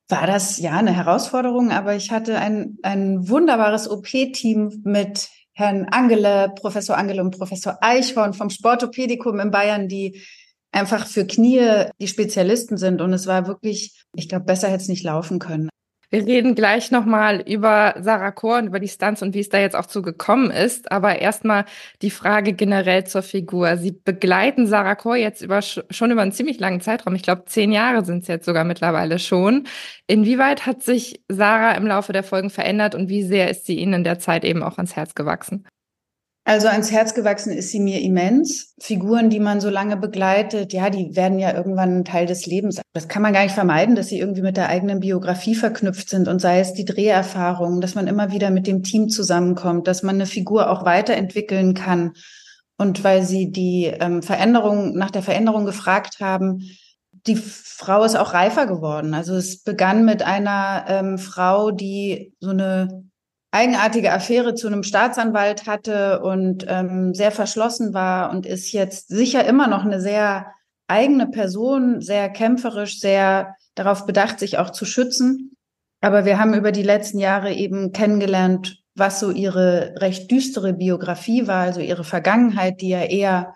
[0.08, 6.52] war das ja eine Herausforderung, aber ich hatte ein, ein wunderbares OP-Team mit Herrn Angele,
[6.56, 10.20] Professor Angele und Professor Eichhorn vom Sportopädikum in Bayern, die
[10.74, 13.00] einfach für Knie die Spezialisten sind.
[13.00, 15.68] Und es war wirklich, ich glaube, besser hätte es nicht laufen können.
[16.10, 19.58] Wir reden gleich nochmal über Sarah Chor und über die Stunts und wie es da
[19.58, 20.92] jetzt auch zu gekommen ist.
[20.92, 21.64] Aber erstmal
[22.02, 23.76] die Frage generell zur Figur.
[23.78, 27.16] Sie begleiten Sarah Chor jetzt über, schon über einen ziemlich langen Zeitraum.
[27.16, 29.66] Ich glaube, zehn Jahre sind es jetzt sogar mittlerweile schon.
[30.06, 33.94] Inwieweit hat sich Sarah im Laufe der Folgen verändert und wie sehr ist sie Ihnen
[33.94, 35.66] in der Zeit eben auch ans Herz gewachsen?
[36.46, 38.74] Also ans Herz gewachsen ist sie mir immens.
[38.78, 42.82] Figuren, die man so lange begleitet, ja, die werden ja irgendwann Teil des Lebens.
[42.92, 46.28] Das kann man gar nicht vermeiden, dass sie irgendwie mit der eigenen Biografie verknüpft sind
[46.28, 50.16] und sei es die Dreherfahrung, dass man immer wieder mit dem Team zusammenkommt, dass man
[50.16, 52.12] eine Figur auch weiterentwickeln kann.
[52.76, 56.68] Und weil Sie die ähm, Veränderung, nach der Veränderung gefragt haben,
[57.26, 59.14] die Frau ist auch reifer geworden.
[59.14, 63.04] Also es begann mit einer ähm, Frau, die so eine
[63.54, 69.46] eigenartige Affäre zu einem Staatsanwalt hatte und ähm, sehr verschlossen war und ist jetzt sicher
[69.46, 70.46] immer noch eine sehr
[70.88, 75.56] eigene Person, sehr kämpferisch, sehr darauf bedacht, sich auch zu schützen.
[76.00, 81.46] Aber wir haben über die letzten Jahre eben kennengelernt, was so ihre recht düstere Biografie
[81.46, 83.54] war, also ihre Vergangenheit, die ja eher,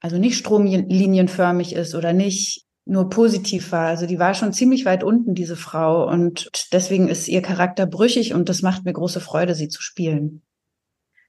[0.00, 3.86] also nicht stromlinienförmig ist oder nicht nur positiv war.
[3.86, 6.08] Also die war schon ziemlich weit unten, diese Frau.
[6.08, 10.42] Und deswegen ist ihr Charakter brüchig und das macht mir große Freude, sie zu spielen.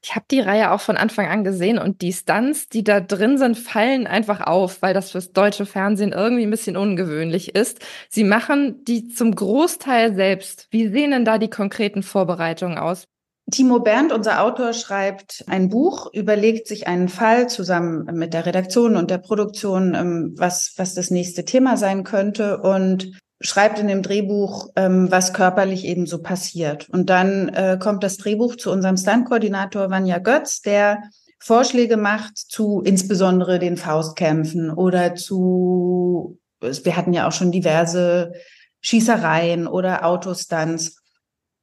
[0.04, 3.38] Ich habe die Reihe auch von Anfang an gesehen und die Stunts, die da drin
[3.38, 7.80] sind, fallen einfach auf, weil das fürs deutsche Fernsehen irgendwie ein bisschen ungewöhnlich ist.
[8.10, 10.68] Sie machen die zum Großteil selbst.
[10.72, 13.06] Wie sehen denn da die konkreten Vorbereitungen aus?
[13.52, 18.96] Timo Berndt, unser Autor, schreibt ein Buch, überlegt sich einen Fall zusammen mit der Redaktion
[18.96, 23.12] und der Produktion, ähm, was, was das nächste Thema sein könnte und
[23.42, 26.90] schreibt in dem Drehbuch, ähm, was körperlich eben so passiert.
[26.90, 31.00] Und dann äh, kommt das Drehbuch zu unserem Standkoordinator Vanja Götz, der
[31.40, 38.34] Vorschläge macht zu insbesondere den Faustkämpfen oder zu, wir hatten ja auch schon diverse
[38.82, 41.01] Schießereien oder Autostunts.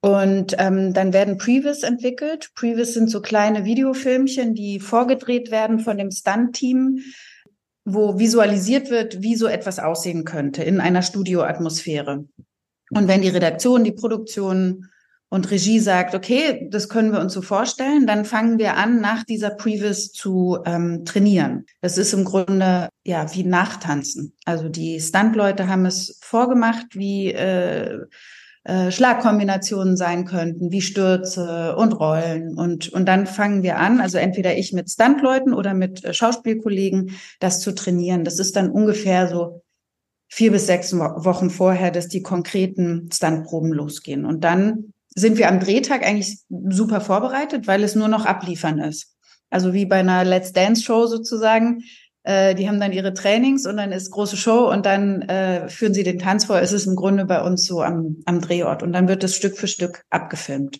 [0.01, 2.51] Und ähm, dann werden Previs entwickelt.
[2.55, 7.01] Previs sind so kleine Videofilmchen, die vorgedreht werden von dem Stunt-Team,
[7.85, 12.27] wo visualisiert wird, wie so etwas aussehen könnte in einer Studioatmosphäre.
[12.91, 14.87] Und wenn die Redaktion, die Produktion
[15.31, 19.25] und Regie sagt, okay, das können wir uns so vorstellen, dann fangen wir an, nach
[19.25, 21.67] dieser Previs zu ähm, trainieren.
[21.83, 24.35] Das ist im Grunde ja wie Nachtanzen.
[24.45, 27.99] Also die Stunt-Leute haben es vorgemacht, wie äh,
[28.65, 32.59] äh, Schlagkombinationen sein könnten, wie Stürze und Rollen.
[32.59, 37.13] Und, und dann fangen wir an, also entweder ich mit Stuntleuten oder mit äh, Schauspielkollegen,
[37.41, 38.25] das zu trainieren.
[38.25, 39.63] Das ist dann ungefähr so
[40.29, 44.25] vier bis sechs Wochen vorher, dass die konkreten Stuntproben losgehen.
[44.25, 49.17] Und dann sind wir am Drehtag eigentlich super vorbereitet, weil es nur noch abliefern ist.
[49.51, 51.83] Also wie bei einer Let's Dance Show sozusagen.
[52.29, 55.95] Äh, die haben dann ihre Trainings und dann ist große Show und dann äh, führen
[55.95, 56.61] sie den Tanz vor.
[56.61, 59.57] Es ist im Grunde bei uns so am, am Drehort und dann wird es Stück
[59.57, 60.79] für Stück abgefilmt.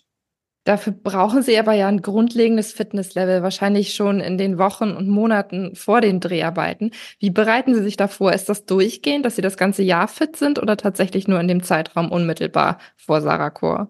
[0.65, 5.73] Dafür brauchen Sie aber ja ein grundlegendes Fitnesslevel, wahrscheinlich schon in den Wochen und Monaten
[5.73, 6.91] vor den Dreharbeiten.
[7.17, 8.31] Wie bereiten Sie sich da vor?
[8.33, 11.63] Ist das durchgehend, dass Sie das ganze Jahr fit sind oder tatsächlich nur in dem
[11.63, 13.89] Zeitraum unmittelbar vor Sarah Chor?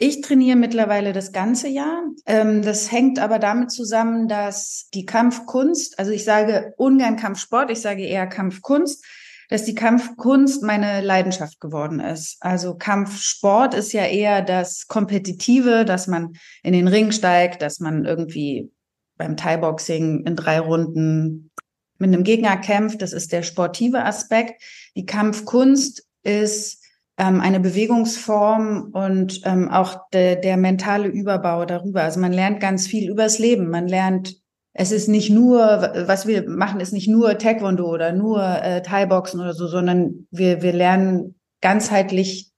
[0.00, 2.04] Ich trainiere mittlerweile das ganze Jahr.
[2.24, 7.80] Ähm, das hängt aber damit zusammen, dass die Kampfkunst, also ich sage ungern Kampfsport, ich
[7.80, 9.04] sage eher Kampfkunst,
[9.48, 12.36] dass die Kampfkunst meine Leidenschaft geworden ist.
[12.40, 18.04] Also Kampfsport ist ja eher das Kompetitive, dass man in den Ring steigt, dass man
[18.04, 18.70] irgendwie
[19.16, 21.50] beim Thai-Boxing in drei Runden
[21.98, 23.02] mit einem Gegner kämpft.
[23.02, 24.62] Das ist der sportive Aspekt.
[24.94, 26.84] Die Kampfkunst ist
[27.18, 32.02] ähm, eine Bewegungsform und ähm, auch de, der mentale Überbau darüber.
[32.02, 33.68] Also man lernt ganz viel übers Leben.
[33.70, 34.36] Man lernt,
[34.72, 35.58] es ist nicht nur,
[36.06, 40.62] was wir machen, ist nicht nur Taekwondo oder nur äh, Thai-Boxen oder so, sondern wir,
[40.62, 42.52] wir lernen ganzheitlich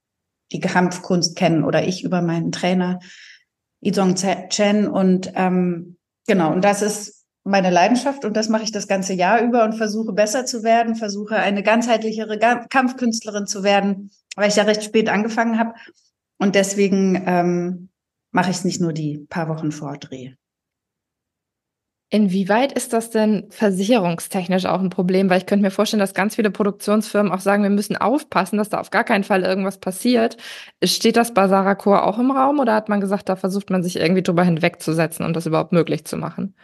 [0.52, 2.98] die Kampfkunst kennen oder ich über meinen Trainer
[3.80, 5.96] Izong Chen und ähm,
[6.26, 9.72] genau, und das ist meine Leidenschaft und das mache ich das ganze Jahr über und
[9.72, 15.08] versuche besser zu werden, versuche eine ganzheitlichere Kampfkünstlerin zu werden weil ich ja recht spät
[15.08, 15.74] angefangen habe.
[16.38, 17.90] Und deswegen ähm,
[18.30, 20.32] mache ich es nicht nur die paar Wochen vor Dreh.
[22.12, 25.30] Inwieweit ist das denn versicherungstechnisch auch ein Problem?
[25.30, 28.68] Weil ich könnte mir vorstellen, dass ganz viele Produktionsfirmen auch sagen, wir müssen aufpassen, dass
[28.68, 30.36] da auf gar keinen Fall irgendwas passiert.
[30.82, 33.84] Steht das bei Sarah Chor auch im Raum oder hat man gesagt, da versucht man
[33.84, 36.56] sich irgendwie drüber hinwegzusetzen und das überhaupt möglich zu machen?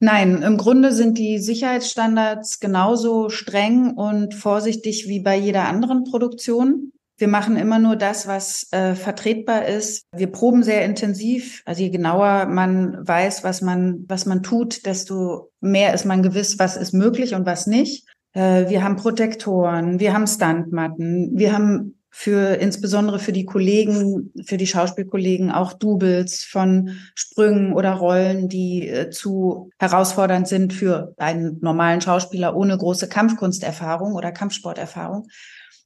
[0.00, 6.92] Nein, im Grunde sind die Sicherheitsstandards genauso streng und vorsichtig wie bei jeder anderen Produktion.
[7.16, 10.04] Wir machen immer nur das, was äh, vertretbar ist.
[10.14, 11.62] Wir proben sehr intensiv.
[11.64, 16.60] Also je genauer man weiß, was man, was man tut, desto mehr ist man gewiss,
[16.60, 18.06] was ist möglich und was nicht.
[18.34, 24.56] Äh, wir haben Protektoren, wir haben Standmatten, wir haben für insbesondere für die Kollegen, für
[24.56, 31.60] die Schauspielkollegen auch Doubles von Sprüngen oder Rollen, die äh, zu herausfordernd sind für einen
[31.60, 35.28] normalen Schauspieler ohne große Kampfkunsterfahrung oder Kampfsporterfahrung.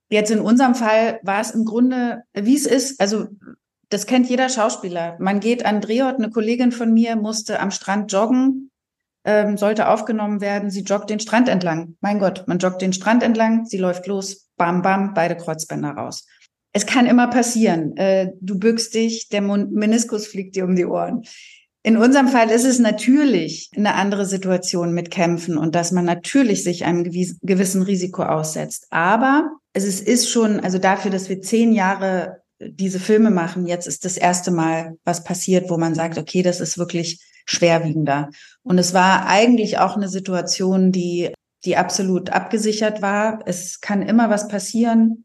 [0.09, 3.27] Jetzt in unserem Fall war es im Grunde, wie es ist, also
[3.91, 5.19] das kennt jeder Schauspieler.
[5.21, 8.71] Man geht an Drehort, eine Kollegin von mir musste am Strand joggen,
[9.25, 10.71] ähm, sollte aufgenommen werden.
[10.71, 11.97] Sie joggt den Strand entlang.
[12.01, 16.27] Mein Gott, man joggt den Strand entlang, sie läuft los, bam, bam, beide Kreuzbänder raus.
[16.73, 17.97] Es kann immer passieren.
[17.97, 21.23] Äh, du bückst dich, der Meniskus fliegt dir um die Ohren.
[21.85, 26.63] In unserem Fall ist es natürlich eine andere Situation mit Kämpfen und dass man natürlich
[26.63, 28.87] sich einem gewissen Risiko aussetzt.
[28.91, 34.05] Aber es ist schon, also dafür, dass wir zehn Jahre diese Filme machen, jetzt ist
[34.05, 38.31] das erste Mal was passiert, wo man sagt, okay, das ist wirklich schwerwiegender.
[38.63, 41.33] Und es war eigentlich auch eine Situation, die,
[41.65, 43.41] die absolut abgesichert war.
[43.47, 45.25] Es kann immer was passieren.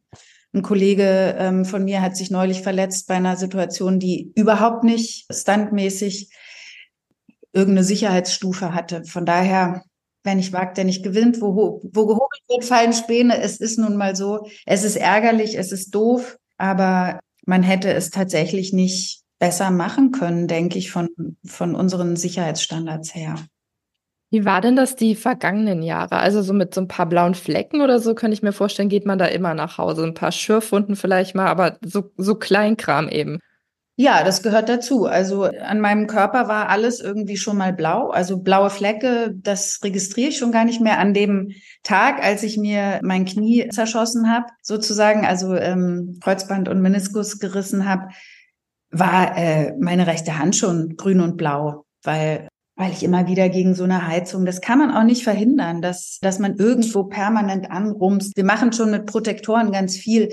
[0.54, 5.26] Ein Kollege ähm, von mir hat sich neulich verletzt bei einer Situation, die überhaupt nicht
[5.32, 6.32] standmäßig
[7.54, 9.04] irgendeine Sicherheitsstufe hatte.
[9.04, 9.84] Von daher,
[10.24, 11.42] wer nicht wagt, der nicht gewinnt.
[11.42, 13.40] Wo, wo gehobelt wird, fallen Späne.
[13.40, 14.48] Es ist nun mal so.
[14.66, 20.48] Es ist ärgerlich, es ist doof, aber man hätte es tatsächlich nicht besser machen können,
[20.48, 21.10] denke ich, von,
[21.46, 23.36] von unseren Sicherheitsstandards her.
[24.30, 26.18] Wie war denn das die vergangenen Jahre?
[26.18, 29.06] Also so mit so ein paar blauen Flecken oder so könnte ich mir vorstellen, geht
[29.06, 30.04] man da immer nach Hause.
[30.04, 33.40] Ein paar Schürfwunden vielleicht mal, aber so, so Kleinkram eben.
[34.00, 35.06] Ja, das gehört dazu.
[35.06, 38.10] Also an meinem Körper war alles irgendwie schon mal blau.
[38.10, 41.00] Also blaue Flecke, das registriere ich schon gar nicht mehr.
[41.00, 46.82] An dem Tag, als ich mir mein Knie zerschossen habe, sozusagen, also ähm, Kreuzband und
[46.82, 48.10] Meniskus gerissen habe,
[48.92, 52.48] war äh, meine rechte Hand schon grün und blau, weil
[52.78, 56.20] weil ich immer wieder gegen so eine Heizung, das kann man auch nicht verhindern, dass,
[56.22, 58.38] dass man irgendwo permanent anrumst.
[58.38, 60.32] Wir machen schon mit Protektoren ganz viel.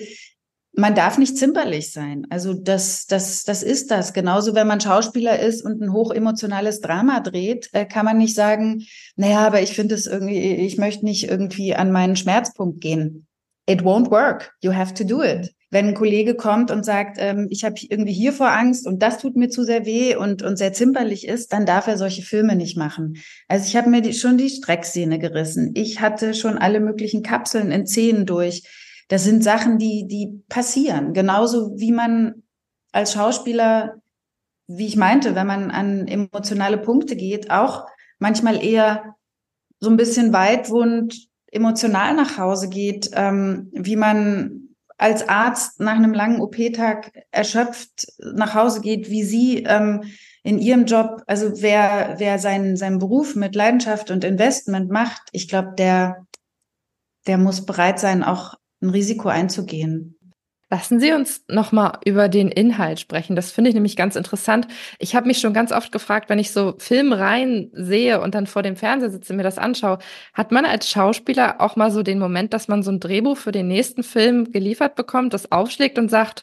[0.76, 2.26] Man darf nicht zimperlich sein.
[2.28, 4.12] Also das, das, das ist das.
[4.12, 8.84] Genauso, wenn man Schauspieler ist und ein hochemotionales Drama dreht, äh, kann man nicht sagen,
[9.16, 13.26] naja, aber ich finde es irgendwie, ich möchte nicht irgendwie an meinen Schmerzpunkt gehen.
[13.66, 14.52] It won't work.
[14.60, 18.12] You have to do it wenn ein Kollege kommt und sagt, ähm, ich habe irgendwie
[18.12, 21.52] hier vor Angst und das tut mir zu sehr weh und, und sehr zimperlich ist,
[21.52, 23.16] dann darf er solche Filme nicht machen.
[23.48, 25.72] Also ich habe mir die, schon die Strecksehne gerissen.
[25.74, 28.62] Ich hatte schon alle möglichen Kapseln in Zähnen durch.
[29.08, 31.12] Das sind Sachen, die, die passieren.
[31.12, 32.44] Genauso wie man
[32.92, 33.96] als Schauspieler,
[34.68, 37.84] wie ich meinte, wenn man an emotionale Punkte geht, auch
[38.20, 39.16] manchmal eher
[39.80, 41.16] so ein bisschen weitwund
[41.50, 44.63] emotional nach Hause geht, ähm, wie man
[44.96, 50.04] als Arzt nach einem langen OP-Tag erschöpft nach Hause geht, wie Sie ähm,
[50.42, 55.48] in Ihrem Job, also wer, wer seinen, seinen Beruf mit Leidenschaft und Investment macht, ich
[55.48, 56.26] glaube, der,
[57.26, 60.13] der muss bereit sein, auch ein Risiko einzugehen.
[60.74, 63.37] Lassen Sie uns nochmal über den Inhalt sprechen.
[63.37, 64.66] Das finde ich nämlich ganz interessant.
[64.98, 68.64] Ich habe mich schon ganz oft gefragt, wenn ich so Filmreihen sehe und dann vor
[68.64, 70.00] dem Fernseher sitze und mir das anschaue,
[70.32, 73.52] hat man als Schauspieler auch mal so den Moment, dass man so ein Drehbuch für
[73.52, 76.42] den nächsten Film geliefert bekommt, das aufschlägt und sagt,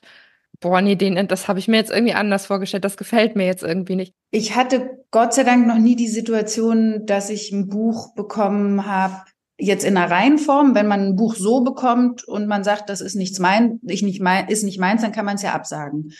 [0.62, 3.63] boah, nee, den, das habe ich mir jetzt irgendwie anders vorgestellt, das gefällt mir jetzt
[3.63, 4.13] irgendwie nicht.
[4.30, 9.26] Ich hatte Gott sei Dank noch nie die Situation, dass ich ein Buch bekommen habe,
[9.62, 13.15] jetzt in einer Reihenform, wenn man ein Buch so bekommt und man sagt, das ist
[13.15, 16.12] nichts mein, ich nicht mein, ist nicht meins, dann kann man es ja absagen.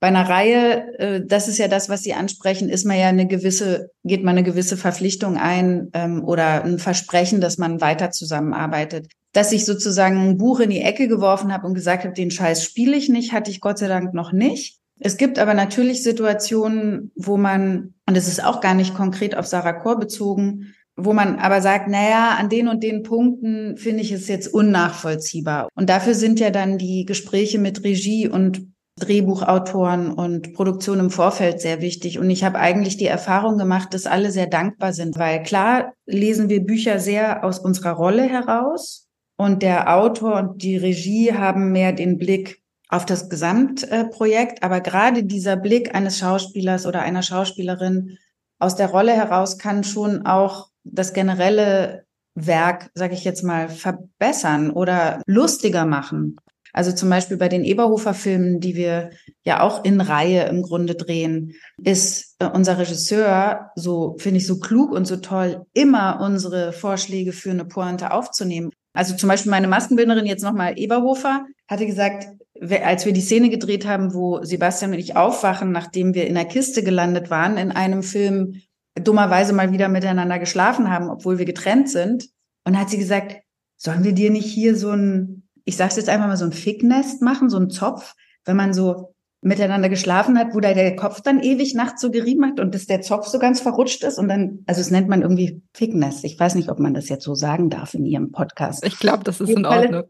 [0.00, 3.26] Bei einer Reihe, äh, das ist ja das, was Sie ansprechen, ist man ja eine
[3.26, 9.06] gewisse, geht man eine gewisse Verpflichtung ein ähm, oder ein Versprechen, dass man weiter zusammenarbeitet.
[9.32, 12.62] Dass ich sozusagen ein Buch in die Ecke geworfen habe und gesagt habe, den Scheiß
[12.62, 14.78] spiele ich nicht, hatte ich Gott sei Dank noch nicht.
[15.00, 19.46] Es gibt aber natürlich Situationen, wo man, und es ist auch gar nicht konkret auf
[19.46, 24.12] Sarah Kor bezogen, wo man aber sagt, naja, an den und den Punkten finde ich
[24.12, 25.68] es jetzt unnachvollziehbar.
[25.74, 28.68] Und dafür sind ja dann die Gespräche mit Regie und
[29.00, 32.20] Drehbuchautoren und Produktion im Vorfeld sehr wichtig.
[32.20, 36.48] Und ich habe eigentlich die Erfahrung gemacht, dass alle sehr dankbar sind, weil klar lesen
[36.48, 41.92] wir Bücher sehr aus unserer Rolle heraus und der Autor und die Regie haben mehr
[41.92, 44.62] den Blick auf das Gesamtprojekt.
[44.62, 48.16] Aber gerade dieser Blick eines Schauspielers oder einer Schauspielerin
[48.60, 54.70] aus der Rolle heraus kann schon auch das generelle Werk, sage ich jetzt mal, verbessern
[54.70, 56.36] oder lustiger machen.
[56.72, 59.10] Also zum Beispiel bei den Eberhofer-Filmen, die wir
[59.44, 64.58] ja auch in Reihe im Grunde drehen, ist äh, unser Regisseur, so finde ich so
[64.58, 68.70] klug und so toll, immer unsere Vorschläge für eine Pointe aufzunehmen.
[68.92, 72.26] Also zum Beispiel meine Maskenbildnerin, jetzt nochmal Eberhofer, hatte gesagt,
[72.60, 76.44] als wir die Szene gedreht haben, wo Sebastian und ich aufwachen, nachdem wir in der
[76.44, 78.60] Kiste gelandet waren, in einem Film,
[78.94, 82.28] dummerweise mal wieder miteinander geschlafen haben, obwohl wir getrennt sind.
[82.66, 83.36] Und hat sie gesagt,
[83.76, 87.22] sollen wir dir nicht hier so ein ich sage jetzt einfach mal, so ein Ficknest
[87.22, 88.14] machen, so ein Zopf,
[88.44, 92.46] wenn man so miteinander geschlafen hat, wo da der Kopf dann ewig nachts so gerieben
[92.46, 95.20] hat und dass der Zopf so ganz verrutscht ist und dann, also es nennt man
[95.20, 96.24] irgendwie Ficknest.
[96.24, 98.84] Ich weiß nicht, ob man das jetzt so sagen darf in Ihrem Podcast.
[98.86, 100.04] Ich glaube, das ist in Ordnung.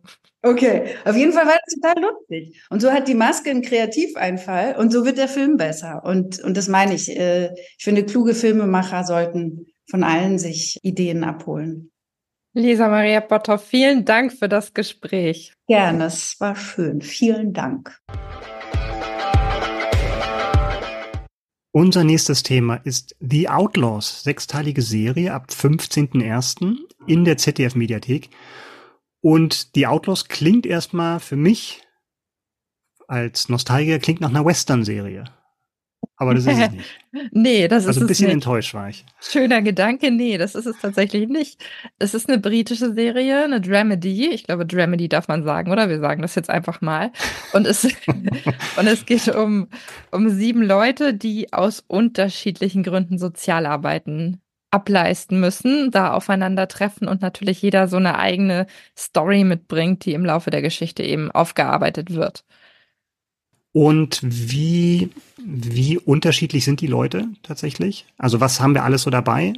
[0.44, 2.62] Okay, auf jeden Fall war das total lustig.
[2.68, 6.02] Und so hat die Maske einen Kreativeinfall und so wird der Film besser.
[6.04, 7.08] Und, und das meine ich.
[7.18, 11.90] Äh, ich finde, kluge Filmemacher sollten von allen sich Ideen abholen.
[12.52, 15.54] Lisa Maria Botthoff, vielen Dank für das Gespräch.
[15.66, 17.00] Gerne, es war schön.
[17.00, 17.98] Vielen Dank.
[21.72, 26.76] Unser nächstes Thema ist The Outlaws, sechsteilige Serie ab 15.01.
[27.06, 28.28] in der ZDF-Mediathek.
[29.24, 31.80] Und The Outlaws klingt erstmal für mich
[33.08, 35.24] als Nostalgiker, klingt nach einer Western-Serie.
[36.16, 36.70] Aber das ist es
[37.12, 37.32] nicht.
[37.32, 38.34] nee, das ist also ein bisschen nicht.
[38.34, 39.02] enttäuscht war ich.
[39.22, 41.58] Schöner Gedanke, nee, das ist es tatsächlich nicht.
[41.98, 44.28] Es ist eine britische Serie, eine Dramedy.
[44.28, 45.88] Ich glaube, Dramedy darf man sagen, oder?
[45.88, 47.10] Wir sagen das jetzt einfach mal.
[47.54, 47.84] Und es,
[48.76, 49.68] und es geht um,
[50.10, 54.43] um sieben Leute, die aus unterschiedlichen Gründen Sozialarbeiten
[54.74, 58.66] ableisten müssen, da aufeinandertreffen und natürlich jeder so eine eigene
[58.98, 62.44] Story mitbringt, die im Laufe der Geschichte eben aufgearbeitet wird.
[63.70, 68.06] Und wie, wie unterschiedlich sind die Leute tatsächlich?
[68.18, 69.52] Also was haben wir alles so dabei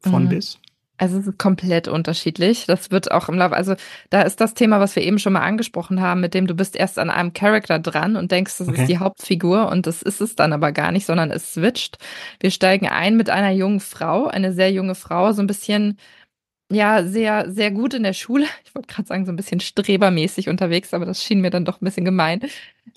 [0.00, 0.28] von mhm.
[0.30, 0.58] bis?
[1.02, 2.66] Also es ist komplett unterschiedlich.
[2.66, 3.74] Das wird auch im Laufe, also
[4.10, 6.76] da ist das Thema, was wir eben schon mal angesprochen haben, mit dem du bist
[6.76, 8.82] erst an einem Charakter dran und denkst, das okay.
[8.82, 11.98] ist die Hauptfigur und das ist es dann aber gar nicht, sondern es switcht.
[12.38, 15.98] Wir steigen ein mit einer jungen Frau, eine sehr junge Frau, so ein bisschen
[16.70, 18.46] ja, sehr, sehr gut in der Schule.
[18.64, 21.82] Ich wollte gerade sagen, so ein bisschen strebermäßig unterwegs, aber das schien mir dann doch
[21.82, 22.42] ein bisschen gemein.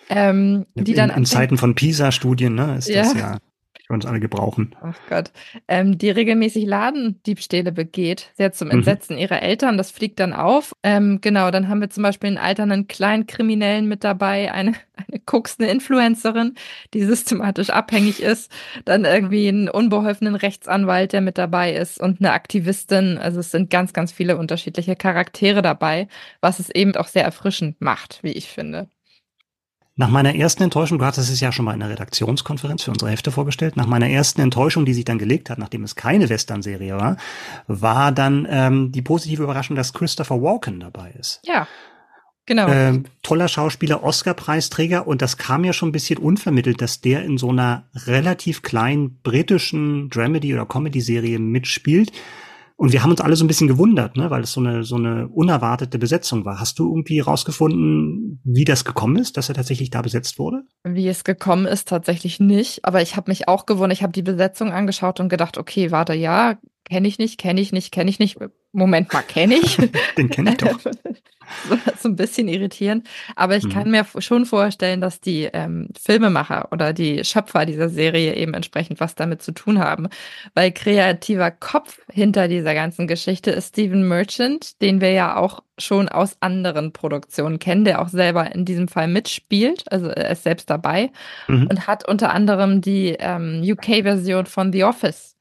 [0.10, 3.02] Ähm, die in, dann in Zeiten von PISA-Studien, ne, ist ja.
[3.02, 3.38] das ja
[3.90, 4.76] wir uns alle gebrauchen.
[4.82, 5.32] Ach Gott.
[5.68, 8.76] Ähm, die regelmäßig Ladendiebstähle begeht, sehr zum mhm.
[8.76, 9.22] Entsetzen mhm.
[9.22, 9.78] ihrer Eltern.
[9.78, 10.74] Das fliegt dann auf.
[10.84, 15.72] Ähm, genau, dann haben wir zum Beispiel einen alternden Kleinkriminellen mit dabei, eine, eine koksende
[15.72, 16.56] Influencerin,
[16.94, 18.52] die systematisch abhängig ist.
[18.86, 23.18] Dann irgendwie einen unbeholfenen Rechtsanwalt, der mit dabei ist und eine Aktivistin.
[23.18, 26.08] Also es sind ganz, ganz viele unterschiedliche Charaktere dabei,
[26.42, 28.90] was es eben auch sehr erfrischend macht, wie ich finde.
[29.98, 33.12] Nach meiner ersten Enttäuschung, du hattest es ja schon mal in der Redaktionskonferenz für unsere
[33.12, 36.98] Hefte vorgestellt, nach meiner ersten Enttäuschung, die sich dann gelegt hat, nachdem es keine Western-Serie
[36.98, 37.16] war,
[37.68, 41.40] war dann ähm, die positive Überraschung, dass Christopher Walken dabei ist.
[41.46, 41.66] Ja.
[42.46, 42.68] Genau.
[42.68, 47.38] Ähm, toller Schauspieler, Oscar-Preisträger und das kam ja schon ein bisschen unvermittelt, dass der in
[47.38, 52.12] so einer relativ kleinen britischen Dramedy- oder Comedy-Serie mitspielt.
[52.78, 54.98] Und wir haben uns alle so ein bisschen gewundert, ne, weil es so eine, so
[54.98, 56.60] eine unerwartete Besetzung war.
[56.60, 60.64] Hast du irgendwie rausgefunden, wie das gekommen ist, dass er tatsächlich da besetzt wurde?
[60.84, 62.84] Wie es gekommen ist, tatsächlich nicht.
[62.84, 63.98] Aber ich habe mich auch gewundert.
[63.98, 66.56] Ich habe die Besetzung angeschaut und gedacht, okay, warte, ja,
[66.86, 68.38] kenne ich nicht, kenne ich nicht, kenne ich nicht.
[68.72, 69.78] Moment mal, kenne ich?
[70.18, 70.80] Den kenne ich doch.
[71.70, 73.08] so, so ein bisschen irritierend.
[73.36, 73.70] Aber ich mhm.
[73.70, 79.00] kann mir schon vorstellen, dass die ähm, Filmemacher oder die Schöpfer dieser Serie eben entsprechend
[79.00, 80.08] was damit zu tun haben.
[80.54, 86.08] Weil kreativer Kopf hinter dieser ganzen Geschichte ist Stephen Merchant, den wir ja auch schon
[86.08, 89.92] aus anderen Produktionen kennen, der auch selber in diesem Fall mitspielt.
[89.92, 91.12] Also er ist selbst dabei
[91.48, 91.68] mhm.
[91.68, 95.35] und hat unter anderem die ähm, UK-Version von The Office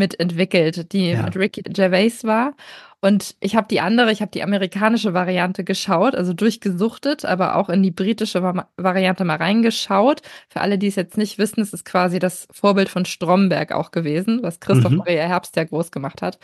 [0.00, 1.22] mitentwickelt, die ja.
[1.22, 2.54] mit Ricky Gervais war.
[3.02, 7.70] Und ich habe die andere, ich habe die amerikanische Variante geschaut, also durchgesuchtet, aber auch
[7.70, 8.42] in die britische
[8.76, 10.20] Variante mal reingeschaut.
[10.48, 13.90] Für alle, die es jetzt nicht wissen, es ist quasi das Vorbild von Stromberg auch
[13.90, 14.98] gewesen, was Christoph mhm.
[14.98, 16.38] Maria Herbst ja groß gemacht hat.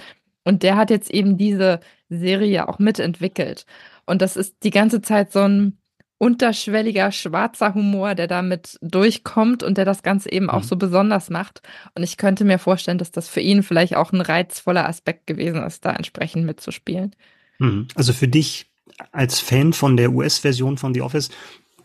[0.45, 3.67] Und der hat jetzt eben diese Serie auch mitentwickelt.
[4.07, 5.79] Und das ist die ganze Zeit so ein
[6.19, 10.67] unterschwelliger schwarzer Humor, der damit durchkommt und der das Ganze eben auch mhm.
[10.67, 11.61] so besonders macht.
[11.95, 15.63] Und ich könnte mir vorstellen, dass das für ihn vielleicht auch ein reizvoller Aspekt gewesen
[15.63, 17.15] ist, da entsprechend mitzuspielen.
[17.59, 17.89] Mhm.
[17.95, 18.67] Also für dich
[19.13, 21.31] als Fan von der US-Version von The Office,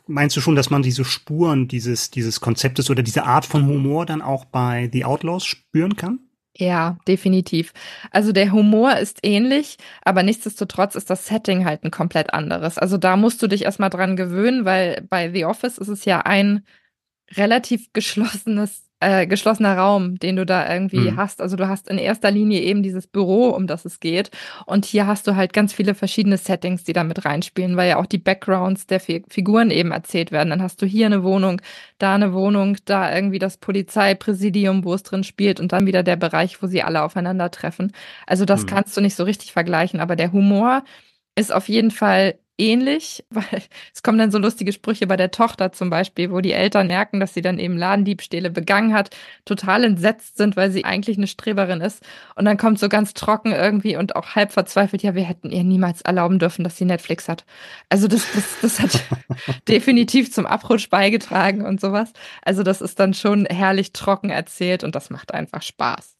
[0.07, 4.05] meinst du schon, dass man diese Spuren dieses, dieses Konzeptes oder diese Art von Humor
[4.05, 6.19] dann auch bei The Outlaws spüren kann?
[6.57, 7.71] Ja, definitiv.
[8.11, 12.77] Also der Humor ist ähnlich, aber nichtsdestotrotz ist das Setting halt ein komplett anderes.
[12.77, 16.21] Also da musst du dich erstmal dran gewöhnen, weil bei The Office ist es ja
[16.21, 16.65] ein
[17.35, 21.17] relativ geschlossenes äh, geschlossener Raum, den du da irgendwie mhm.
[21.17, 21.41] hast.
[21.41, 24.29] Also du hast in erster Linie eben dieses Büro, um das es geht.
[24.67, 27.97] Und hier hast du halt ganz viele verschiedene Settings, die da mit reinspielen, weil ja
[27.97, 30.51] auch die Backgrounds der Fi Figuren eben erzählt werden.
[30.51, 31.61] Dann hast du hier eine Wohnung,
[31.97, 36.15] da eine Wohnung, da irgendwie das Polizeipräsidium, wo es drin spielt und dann wieder der
[36.15, 37.93] Bereich, wo sie alle aufeinandertreffen.
[38.27, 38.67] Also das mhm.
[38.67, 40.83] kannst du nicht so richtig vergleichen, aber der Humor
[41.35, 45.71] ist auf jeden Fall ähnlich, weil es kommen dann so lustige Sprüche bei der Tochter
[45.71, 49.09] zum Beispiel, wo die Eltern merken, dass sie dann eben Ladendiebstähle begangen hat,
[49.45, 52.03] total entsetzt sind, weil sie eigentlich eine Streberin ist.
[52.35, 55.63] Und dann kommt so ganz trocken irgendwie und auch halb verzweifelt, ja, wir hätten ihr
[55.63, 57.45] niemals erlauben dürfen, dass sie Netflix hat.
[57.89, 59.03] Also das, das, das hat
[59.67, 62.13] definitiv zum Abrutsch beigetragen und sowas.
[62.43, 66.15] Also das ist dann schon herrlich trocken erzählt und das macht einfach Spaß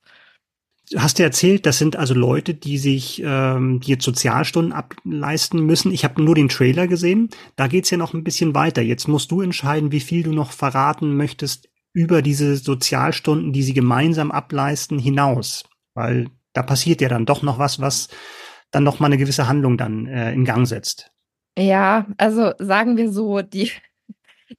[0.96, 5.92] hast du erzählt, das sind also Leute, die sich ähm, die jetzt Sozialstunden ableisten müssen.
[5.92, 7.30] Ich habe nur den Trailer gesehen.
[7.56, 8.82] Da geht's ja noch ein bisschen weiter.
[8.82, 13.74] Jetzt musst du entscheiden, wie viel du noch verraten möchtest über diese Sozialstunden, die sie
[13.74, 15.64] gemeinsam ableisten, hinaus.
[15.94, 18.10] Weil da passiert ja dann doch noch was, was
[18.72, 21.12] dann noch mal eine gewisse Handlung dann äh, in Gang setzt.
[21.58, 23.72] Ja, also sagen wir so, die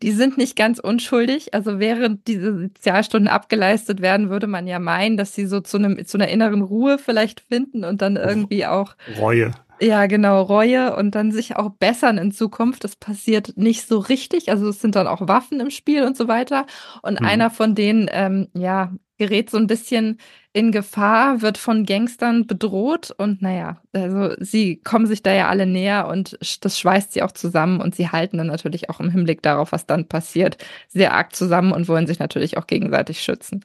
[0.02, 1.54] die sind nicht ganz unschuldig.
[1.54, 6.04] Also während diese Sozialstunden abgeleistet werden, würde man ja meinen, dass sie so zu, einem,
[6.06, 8.94] zu einer inneren Ruhe vielleicht finden und dann irgendwie auch.
[9.18, 9.52] Reue.
[9.80, 12.84] Ja, genau, Reue und dann sich auch bessern in Zukunft.
[12.84, 14.48] Das passiert nicht so richtig.
[14.48, 16.66] Also es sind dann auch Waffen im Spiel und so weiter.
[17.02, 17.26] Und hm.
[17.26, 20.18] einer von denen, ähm, ja, gerät so ein bisschen
[20.52, 25.66] in Gefahr, wird von Gangstern bedroht und naja, also sie kommen sich da ja alle
[25.66, 29.42] näher und das schweißt sie auch zusammen und sie halten dann natürlich auch im Hinblick
[29.42, 30.58] darauf, was dann passiert,
[30.88, 33.64] sehr arg zusammen und wollen sich natürlich auch gegenseitig schützen.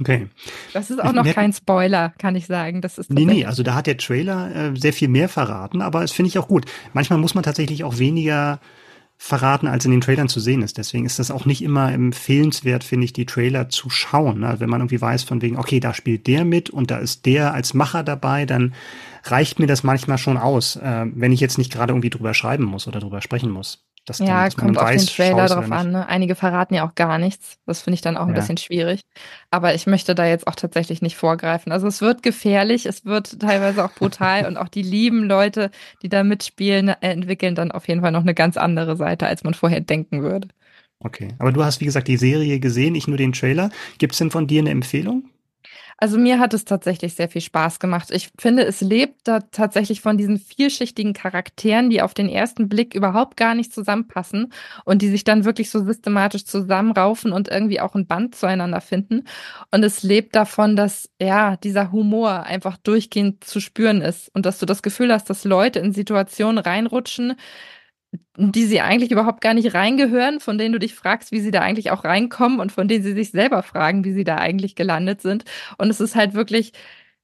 [0.00, 0.28] Okay.
[0.72, 2.80] Das ist auch noch kein Spoiler, kann ich sagen.
[2.80, 6.02] Das ist nee, nee, also da hat der Trailer äh, sehr viel mehr verraten, aber
[6.02, 6.64] es finde ich auch gut.
[6.94, 8.60] Manchmal muss man tatsächlich auch weniger
[9.22, 10.78] verraten, als in den Trailern zu sehen ist.
[10.78, 14.40] Deswegen ist das auch nicht immer empfehlenswert, finde ich, die Trailer zu schauen.
[14.40, 14.56] Ne?
[14.60, 17.52] Wenn man irgendwie weiß von wegen, okay, da spielt der mit und da ist der
[17.52, 18.72] als Macher dabei, dann
[19.24, 22.64] reicht mir das manchmal schon aus, äh, wenn ich jetzt nicht gerade irgendwie drüber schreiben
[22.64, 23.89] muss oder drüber sprechen muss.
[24.06, 25.92] Das ja, dann, kommt auf weiß, den Trailer drauf an.
[25.92, 26.08] Ne?
[26.08, 27.58] Einige verraten ja auch gar nichts.
[27.66, 28.34] Das finde ich dann auch ein ja.
[28.34, 29.02] bisschen schwierig.
[29.50, 31.70] Aber ich möchte da jetzt auch tatsächlich nicht vorgreifen.
[31.70, 35.70] Also es wird gefährlich, es wird teilweise auch brutal und auch die lieben Leute,
[36.02, 39.44] die da mitspielen, äh, entwickeln dann auf jeden Fall noch eine ganz andere Seite, als
[39.44, 40.48] man vorher denken würde.
[41.02, 43.70] Okay, aber du hast, wie gesagt, die Serie gesehen, nicht nur den Trailer.
[43.98, 45.30] Gibt es denn von dir eine Empfehlung?
[46.02, 48.10] Also mir hat es tatsächlich sehr viel Spaß gemacht.
[48.10, 52.94] Ich finde, es lebt da tatsächlich von diesen vielschichtigen Charakteren, die auf den ersten Blick
[52.94, 54.50] überhaupt gar nicht zusammenpassen
[54.86, 59.24] und die sich dann wirklich so systematisch zusammenraufen und irgendwie auch ein Band zueinander finden.
[59.70, 64.58] Und es lebt davon, dass ja dieser Humor einfach durchgehend zu spüren ist und dass
[64.58, 67.34] du das Gefühl hast, dass Leute in Situationen reinrutschen,
[68.36, 71.60] die sie eigentlich überhaupt gar nicht reingehören, von denen du dich fragst, wie sie da
[71.60, 75.20] eigentlich auch reinkommen und von denen sie sich selber fragen, wie sie da eigentlich gelandet
[75.22, 75.44] sind.
[75.78, 76.72] Und es ist halt wirklich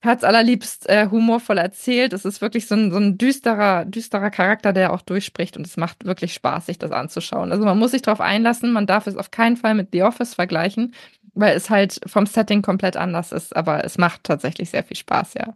[0.01, 2.13] herzallerliebst äh, humorvoll erzählt.
[2.13, 5.77] Es ist wirklich so ein, so ein düsterer, düsterer Charakter, der auch durchspricht und es
[5.77, 7.51] macht wirklich Spaß, sich das anzuschauen.
[7.53, 10.35] Also man muss sich darauf einlassen, man darf es auf keinen Fall mit The Office
[10.35, 10.95] vergleichen,
[11.35, 15.35] weil es halt vom Setting komplett anders ist, aber es macht tatsächlich sehr viel Spaß,
[15.35, 15.55] ja.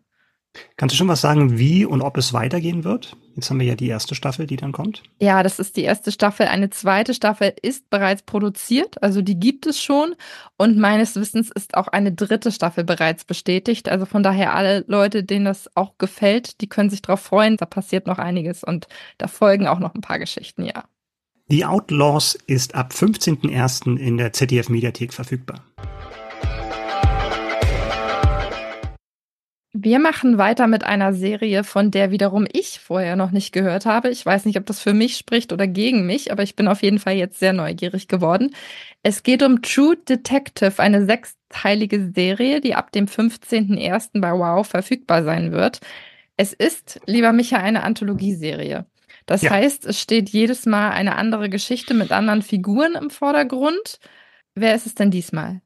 [0.76, 3.16] Kannst du schon was sagen, wie und ob es weitergehen wird?
[3.36, 5.02] Jetzt haben wir ja die erste Staffel, die dann kommt.
[5.20, 6.46] Ja, das ist die erste Staffel.
[6.46, 10.14] Eine zweite Staffel ist bereits produziert, also die gibt es schon.
[10.56, 13.88] Und meines Wissens ist auch eine dritte Staffel bereits bestätigt.
[13.88, 17.56] Also von daher alle Leute, denen das auch gefällt, die können sich darauf freuen.
[17.56, 18.88] Da passiert noch einiges und
[19.18, 20.84] da folgen auch noch ein paar Geschichten, ja.
[21.48, 23.96] The Outlaws ist ab 15.01.
[23.96, 25.64] in der ZDF Mediathek verfügbar.
[29.72, 34.10] Wir machen weiter mit einer Serie, von der wiederum ich vorher noch nicht gehört habe.
[34.10, 36.82] Ich weiß nicht, ob das für mich spricht oder gegen mich, aber ich bin auf
[36.82, 38.52] jeden Fall jetzt sehr neugierig geworden.
[39.04, 44.20] Es geht um True Detective, eine sechsteilige Serie, die ab dem 15.01.
[44.20, 45.80] bei Wow verfügbar sein wird.
[46.36, 48.86] Es ist, lieber Micha, eine Anthologieserie.
[49.26, 49.50] Das ja.
[49.50, 54.00] heißt, es steht jedes Mal eine andere Geschichte mit anderen Figuren im Vordergrund.
[54.56, 55.60] Wer ist es denn diesmal?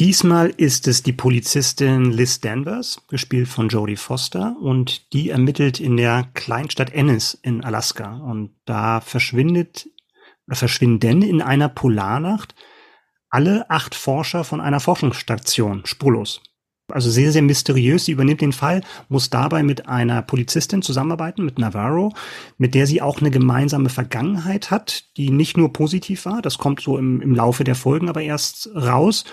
[0.00, 5.96] Diesmal ist es die Polizistin Liz Danvers, gespielt von Jodie Foster, und die ermittelt in
[5.96, 8.18] der Kleinstadt Ennis in Alaska.
[8.18, 9.88] Und da verschwindet,
[10.48, 12.54] verschwinden in einer Polarnacht
[13.28, 16.42] alle acht Forscher von einer Forschungsstation spurlos.
[16.90, 18.06] Also sehr, sehr mysteriös.
[18.06, 18.80] Sie übernimmt den Fall,
[19.10, 22.14] muss dabei mit einer Polizistin zusammenarbeiten, mit Navarro,
[22.56, 26.40] mit der sie auch eine gemeinsame Vergangenheit hat, die nicht nur positiv war.
[26.40, 29.24] Das kommt so im, im Laufe der Folgen aber erst raus.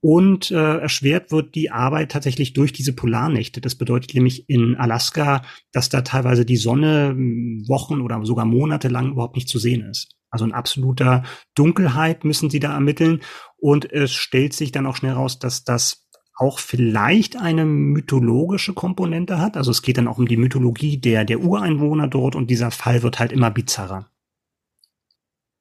[0.00, 3.60] Und äh, erschwert wird die Arbeit tatsächlich durch diese Polarnächte.
[3.60, 5.42] Das bedeutet nämlich in Alaska,
[5.72, 9.82] dass da teilweise die Sonne hm, Wochen oder sogar Monate lang überhaupt nicht zu sehen
[9.82, 10.16] ist.
[10.30, 11.24] Also in absoluter
[11.54, 13.20] Dunkelheit müssen sie da ermitteln.
[13.56, 19.40] Und es stellt sich dann auch schnell raus, dass das auch vielleicht eine mythologische Komponente
[19.40, 19.56] hat.
[19.56, 23.02] Also es geht dann auch um die Mythologie der, der Ureinwohner dort und dieser Fall
[23.02, 24.08] wird halt immer bizarrer.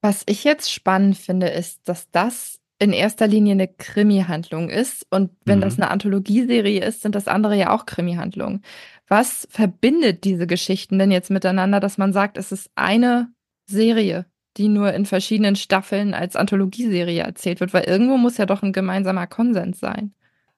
[0.01, 5.05] Was ich jetzt spannend finde, ist, dass das in erster Linie eine Krimi-Handlung ist.
[5.09, 5.63] Und wenn mhm.
[5.63, 8.63] das eine Anthologieserie ist, sind das andere ja auch Krimi-Handlungen.
[9.07, 13.29] Was verbindet diese Geschichten denn jetzt miteinander, dass man sagt, es ist eine
[13.65, 14.25] Serie,
[14.57, 17.73] die nur in verschiedenen Staffeln als Anthologieserie erzählt wird?
[17.73, 20.13] Weil irgendwo muss ja doch ein gemeinsamer Konsens sein.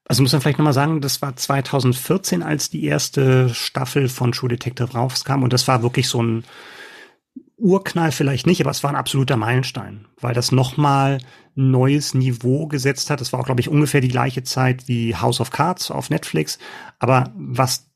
[0.06, 4.50] Also muss man vielleicht nochmal sagen, das war 2014, als die erste Staffel von True
[4.50, 6.44] Detective rauskam und das war wirklich so ein
[7.60, 11.20] Urknall vielleicht nicht, aber es war ein absoluter Meilenstein, weil das nochmal
[11.58, 13.22] ein neues Niveau gesetzt hat.
[13.22, 16.58] Das war auch, glaube ich, ungefähr die gleiche Zeit wie House of Cards auf Netflix.
[17.00, 17.90] Aber was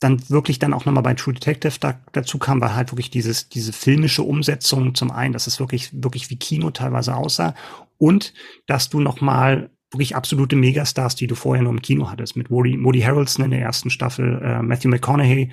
[0.00, 3.48] dann wirklich dann auch nochmal bei True Detective da, dazu kam, war halt wirklich dieses,
[3.48, 7.54] diese filmische Umsetzung zum einen, dass es wirklich, wirklich wie Kino teilweise aussah
[7.98, 8.32] und
[8.66, 12.82] dass du nochmal wirklich absolute Megastars, die du vorher nur im Kino hattest, mit Woody,
[12.82, 15.50] Woody Harrelson in der ersten Staffel, äh, Matthew McConaughey,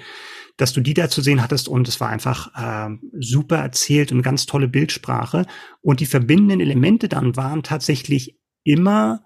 [0.58, 4.22] dass du die da zu sehen hattest und es war einfach äh, super erzählt und
[4.22, 5.45] ganz tolle Bildsprache.
[5.82, 9.24] Und die verbindenden Elemente dann waren tatsächlich immer,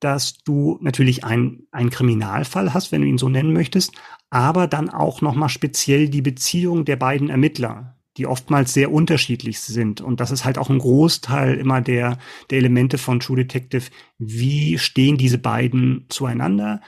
[0.00, 3.92] dass du natürlich ein ein Kriminalfall hast, wenn du ihn so nennen möchtest,
[4.30, 10.00] aber dann auch nochmal speziell die Beziehung der beiden Ermittler, die oftmals sehr unterschiedlich sind.
[10.00, 12.18] Und das ist halt auch ein Großteil immer der,
[12.48, 13.90] der Elemente von True Detective.
[14.18, 16.80] Wie stehen diese beiden zueinander?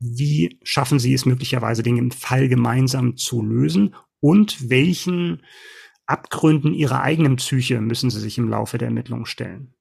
[0.00, 5.42] Wie schaffen sie es möglicherweise, den im Fall gemeinsam zu lösen und welchen
[6.06, 9.74] Abgründen ihrer eigenen Psyche müssen sie sich im Laufe der Ermittlungen stellen.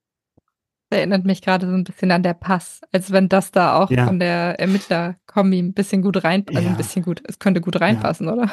[0.91, 4.05] Erinnert mich gerade so ein bisschen an der Pass, als wenn das da auch ja.
[4.05, 6.70] von der Ermittlerkombi ein bisschen gut rein, also ja.
[6.70, 8.34] ein bisschen gut, es könnte gut reinpassen, ja.
[8.34, 8.51] oder?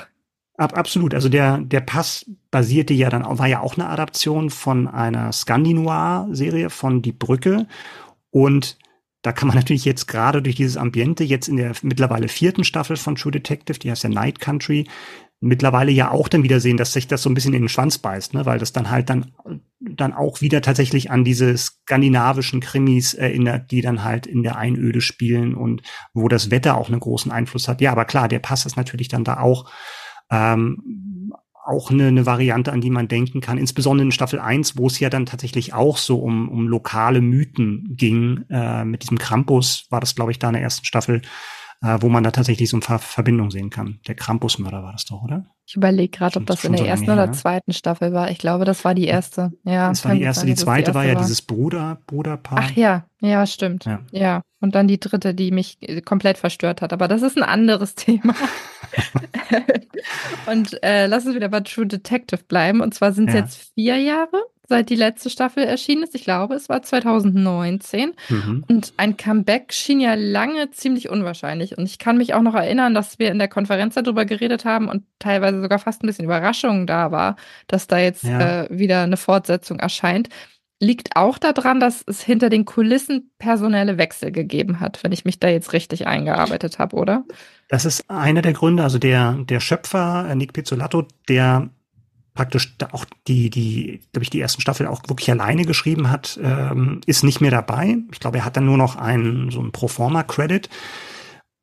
[0.58, 1.14] Ab, absolut.
[1.14, 6.70] Also der, der Pass basierte ja dann, war ja auch eine Adaption von einer Scandinoir-Serie
[6.70, 7.66] von Die Brücke.
[8.30, 8.78] Und
[9.26, 12.96] da kann man natürlich jetzt gerade durch dieses Ambiente jetzt in der mittlerweile vierten Staffel
[12.96, 14.86] von True Detective, die heißt ja Night Country,
[15.40, 17.98] mittlerweile ja auch dann wieder sehen, dass sich das so ein bisschen in den Schwanz
[17.98, 18.46] beißt, ne?
[18.46, 19.32] weil das dann halt dann,
[19.80, 25.00] dann auch wieder tatsächlich an diese skandinavischen Krimis erinnert, die dann halt in der Einöde
[25.00, 25.82] spielen und
[26.14, 27.80] wo das Wetter auch einen großen Einfluss hat.
[27.80, 29.68] Ja, aber klar, der Pass ist natürlich dann da auch
[30.30, 31.32] ähm,
[31.66, 35.00] auch eine, eine Variante, an die man denken kann, insbesondere in Staffel 1, wo es
[35.00, 38.44] ja dann tatsächlich auch so um, um lokale Mythen ging.
[38.50, 41.22] Äh, mit diesem Krampus war das, glaube ich, da in der ersten Staffel,
[41.82, 44.00] äh, wo man da tatsächlich so eine Ver Verbindung sehen kann.
[44.06, 45.46] Der Krampusmörder war das doch, oder?
[45.66, 47.32] Ich überlege gerade, ob das in der so ersten oder ne?
[47.32, 48.30] zweiten Staffel war.
[48.30, 49.52] Ich glaube, das war die erste.
[49.64, 50.40] Ja, das war die erste.
[50.40, 51.22] Sein, die zweite die war ja war.
[51.22, 52.60] dieses Bruder, Bruderpaar.
[52.62, 53.84] Ach ja, ja, stimmt.
[53.84, 54.00] Ja.
[54.12, 54.42] ja.
[54.60, 56.92] Und dann die dritte, die mich äh, komplett verstört hat.
[56.92, 58.34] Aber das ist ein anderes Thema.
[60.46, 62.80] und äh, lass uns wieder bei True Detective bleiben.
[62.80, 63.40] Und zwar sind es ja.
[63.40, 66.14] jetzt vier Jahre, seit die letzte Staffel erschienen ist.
[66.14, 68.14] Ich glaube, es war 2019.
[68.30, 68.64] Mhm.
[68.68, 71.76] Und ein Comeback schien ja lange ziemlich unwahrscheinlich.
[71.76, 74.88] Und ich kann mich auch noch erinnern, dass wir in der Konferenz darüber geredet haben
[74.88, 77.36] und teilweise sogar fast ein bisschen Überraschung da war,
[77.66, 78.64] dass da jetzt ja.
[78.64, 80.30] äh, wieder eine Fortsetzung erscheint
[80.80, 85.40] liegt auch daran, dass es hinter den Kulissen personelle Wechsel gegeben hat, wenn ich mich
[85.40, 87.24] da jetzt richtig eingearbeitet habe, oder?
[87.68, 88.82] Das ist einer der Gründe.
[88.82, 91.70] Also der, der Schöpfer, äh, Nick Pizzolatto, der
[92.34, 97.00] praktisch auch die, die, glaube ich, die ersten Staffel auch wirklich alleine geschrieben hat, ähm,
[97.06, 97.96] ist nicht mehr dabei.
[98.12, 100.68] Ich glaube, er hat dann nur noch einen, so einen Proforma-Credit.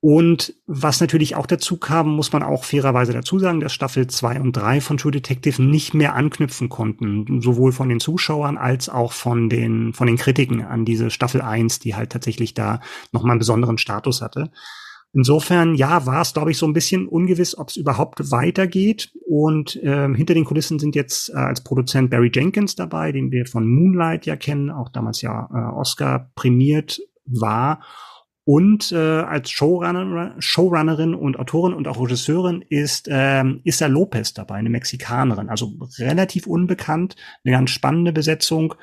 [0.06, 4.42] Und was natürlich auch dazu kam, muss man auch fairerweise dazu sagen, dass Staffel 2
[4.42, 9.14] und 3 von True Detective nicht mehr anknüpfen konnten, sowohl von den Zuschauern als auch
[9.14, 12.82] von den, von den Kritiken an diese Staffel 1, die halt tatsächlich da
[13.14, 14.52] nochmal einen besonderen Status hatte.
[15.14, 19.14] Insofern, ja, war es, glaube ich, so ein bisschen ungewiss, ob es überhaupt weitergeht.
[19.26, 23.46] Und ähm, hinter den Kulissen sind jetzt äh, als Produzent Barry Jenkins dabei, den wir
[23.46, 27.80] von Moonlight ja kennen, auch damals ja äh, Oscar prämiert war.
[28.46, 34.56] Und äh, als Showrunner, Showrunnerin und Autorin und auch Regisseurin ist ähm, Issa Lopez dabei,
[34.56, 35.50] eine Mexikanerin.
[35.50, 37.16] Also relativ unbekannt,
[37.46, 38.76] eine ganz spannende Besetzung.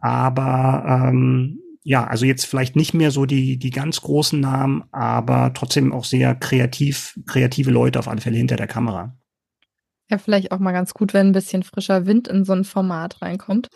[0.00, 5.54] Aber ähm, ja, also jetzt vielleicht nicht mehr so die, die ganz großen Namen, aber
[5.54, 9.16] trotzdem auch sehr kreativ, kreative Leute auf alle Fälle hinter der Kamera.
[10.10, 13.22] Ja, vielleicht auch mal ganz gut, wenn ein bisschen frischer Wind in so ein Format
[13.22, 13.68] reinkommt.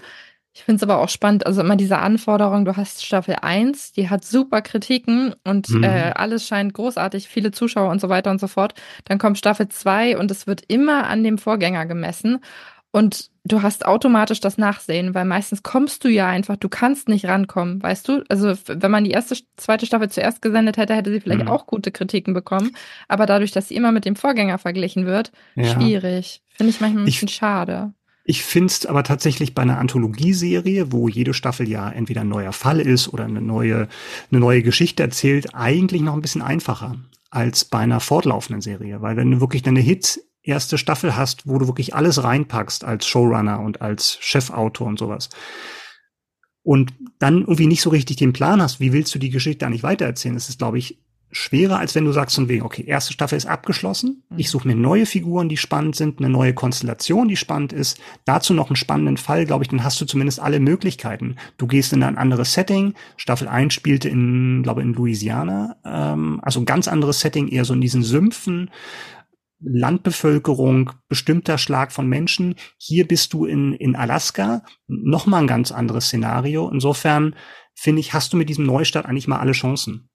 [0.55, 4.11] Ich finde es aber auch spannend, also immer diese Anforderung, du hast Staffel 1, die
[4.11, 5.83] hat super Kritiken und mhm.
[5.83, 8.75] äh, alles scheint großartig, viele Zuschauer und so weiter und so fort.
[9.07, 12.41] Dann kommt Staffel 2 und es wird immer an dem Vorgänger gemessen.
[12.95, 17.25] Und du hast automatisch das Nachsehen, weil meistens kommst du ja einfach, du kannst nicht
[17.25, 18.23] rankommen, weißt du?
[18.29, 21.49] Also wenn man die erste, zweite Staffel zuerst gesendet hätte, hätte sie vielleicht mhm.
[21.49, 22.77] auch gute Kritiken bekommen.
[23.09, 25.65] Aber dadurch, dass sie immer mit dem Vorgänger verglichen wird, ja.
[25.65, 26.43] schwierig.
[26.51, 27.95] Finde ich manchmal ein bisschen ich, schade.
[28.25, 32.53] Ich finde es aber tatsächlich bei einer Anthologieserie, wo jede Staffel ja entweder ein neuer
[32.53, 33.89] Fall ist oder eine neue,
[34.31, 36.97] eine neue Geschichte erzählt, eigentlich noch ein bisschen einfacher
[37.31, 39.03] als bei einer fortlaufenden Serie.
[39.03, 43.07] Weil wenn du wirklich eine Hit erste Staffel hast, wo du wirklich alles reinpackst als
[43.07, 45.29] Showrunner und als Chefautor und sowas,
[46.65, 49.83] und dann irgendwie nicht so richtig den Plan hast, wie willst du die Geschichte eigentlich
[49.83, 50.99] weitererzählen, das ist, glaube ich,
[51.33, 54.77] schwerer, als wenn du sagst von wegen, okay, erste Staffel ist abgeschlossen, ich suche mir
[54.77, 59.17] neue Figuren, die spannend sind, eine neue Konstellation, die spannend ist, dazu noch einen spannenden
[59.17, 61.37] Fall, glaube ich, dann hast du zumindest alle Möglichkeiten.
[61.57, 66.61] Du gehst in ein anderes Setting, Staffel 1 spielte in, glaube in Louisiana, ähm, also
[66.61, 68.71] ein ganz anderes Setting, eher so in diesen Sümpfen,
[69.65, 72.57] Landbevölkerung, bestimmter Schlag von Menschen.
[72.79, 76.69] Hier bist du in, in Alaska, nochmal ein ganz anderes Szenario.
[76.69, 77.37] Insofern
[77.75, 80.11] finde ich, hast du mit diesem Neustart eigentlich mal alle Chancen.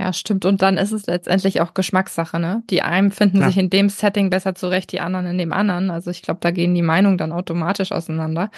[0.00, 0.46] Ja, stimmt.
[0.46, 2.62] Und dann ist es letztendlich auch Geschmackssache, ne?
[2.70, 3.48] Die einen finden ja.
[3.48, 5.90] sich in dem Setting besser zurecht, die anderen in dem anderen.
[5.90, 8.50] Also ich glaube, da gehen die Meinungen dann automatisch auseinander.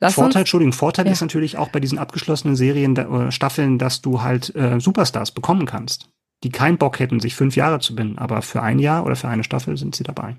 [0.00, 1.12] Lass Vorteil, uns, Entschuldigung, Vorteil ja.
[1.12, 5.64] ist natürlich auch bei diesen abgeschlossenen Serien äh, Staffeln, dass du halt äh, Superstars bekommen
[5.64, 6.10] kannst,
[6.44, 9.28] die keinen Bock hätten, sich fünf Jahre zu binden, aber für ein Jahr oder für
[9.28, 10.36] eine Staffel sind sie dabei.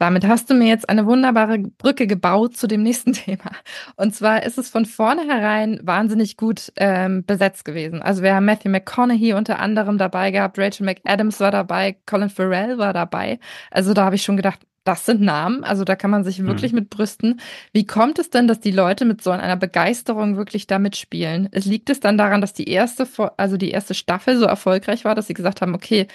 [0.00, 3.50] Damit hast du mir jetzt eine wunderbare Brücke gebaut zu dem nächsten Thema.
[3.96, 8.00] Und zwar ist es von vornherein wahnsinnig gut ähm, besetzt gewesen.
[8.00, 12.78] Also wir haben Matthew McConaughey unter anderem dabei gehabt, Rachel McAdams war dabei, Colin Farrell
[12.78, 13.38] war dabei.
[13.70, 16.72] Also da habe ich schon gedacht, das sind Namen, also da kann man sich wirklich
[16.72, 16.78] mhm.
[16.78, 17.40] mit brüsten.
[17.74, 21.50] Wie kommt es denn, dass die Leute mit so einer Begeisterung wirklich da mitspielen?
[21.52, 25.26] Liegt es dann daran, dass die erste, also die erste Staffel so erfolgreich war, dass
[25.26, 26.06] sie gesagt haben, okay,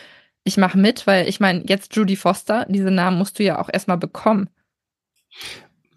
[0.46, 3.68] ich mache mit, weil ich meine, jetzt Judy Foster, diese Namen musst du ja auch
[3.72, 4.48] erstmal bekommen.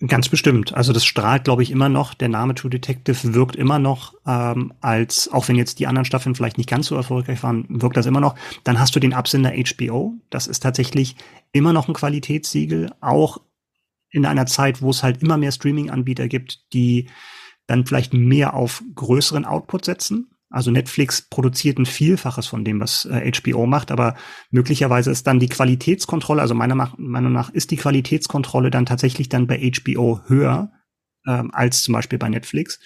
[0.06, 0.74] Ganz bestimmt.
[0.74, 2.14] Also das strahlt, glaube ich, immer noch.
[2.14, 6.34] Der Name True Detective wirkt immer noch ähm, als, auch wenn jetzt die anderen Staffeln
[6.34, 8.36] vielleicht nicht ganz so erfolgreich waren, wirkt das immer noch.
[8.64, 10.14] Dann hast du den Absender HBO.
[10.30, 11.16] Das ist tatsächlich
[11.52, 13.38] immer noch ein Qualitätssiegel, auch
[14.10, 17.10] in einer Zeit, wo es halt immer mehr Streaming-Anbieter gibt, die
[17.66, 20.30] dann vielleicht mehr auf größeren Output setzen.
[20.50, 24.14] Also Netflix produziert ein Vielfaches von dem, was äh, HBO macht, aber
[24.50, 29.46] möglicherweise ist dann die Qualitätskontrolle, also meiner Meinung nach ist die Qualitätskontrolle dann tatsächlich dann
[29.46, 30.72] bei HBO höher
[31.26, 32.80] ähm, als zum Beispiel bei Netflix.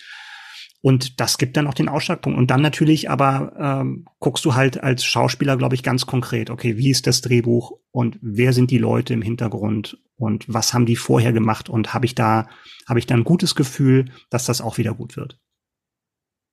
[0.81, 2.37] Und das gibt dann auch den Ausschlagpunkt.
[2.37, 6.77] Und dann natürlich aber ähm, guckst du halt als Schauspieler, glaube ich, ganz konkret, okay,
[6.77, 10.97] wie ist das Drehbuch und wer sind die Leute im Hintergrund und was haben die
[10.97, 12.49] vorher gemacht und habe ich da,
[12.89, 15.39] habe ich da ein gutes Gefühl, dass das auch wieder gut wird.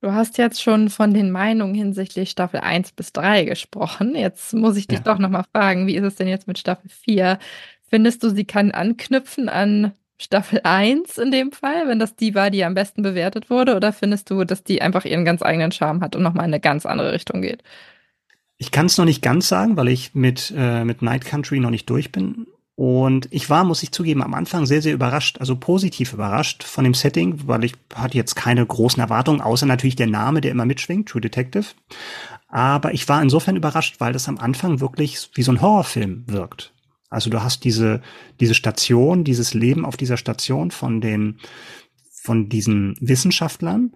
[0.02, 4.16] Du hast jetzt schon von den Meinungen hinsichtlich Staffel 1 bis 3 gesprochen.
[4.16, 5.04] Jetzt muss ich dich ja.
[5.04, 7.38] doch nochmal fragen, wie ist es denn jetzt mit Staffel 4?
[7.90, 12.50] Findest du, sie kann anknüpfen an Staffel 1 in dem Fall, wenn das die war,
[12.50, 13.76] die am besten bewertet wurde?
[13.76, 16.62] Oder findest du, dass die einfach ihren ganz eigenen Charme hat und nochmal in eine
[16.62, 17.64] ganz andere Richtung geht?
[18.58, 21.70] Ich kann es noch nicht ganz sagen, weil ich mit, äh, mit Night Country noch
[21.70, 22.48] nicht durch bin.
[22.80, 26.86] Und ich war, muss ich zugeben, am Anfang sehr, sehr überrascht, also positiv überrascht von
[26.86, 30.64] dem Setting, weil ich hatte jetzt keine großen Erwartungen, außer natürlich der Name, der immer
[30.64, 31.66] mitschwingt, True Detective.
[32.48, 36.72] Aber ich war insofern überrascht, weil das am Anfang wirklich wie so ein Horrorfilm wirkt.
[37.10, 38.02] Also du hast diese,
[38.40, 41.42] diese Station, dieses Leben auf dieser Station von den,
[42.24, 43.92] von diesen Wissenschaftlern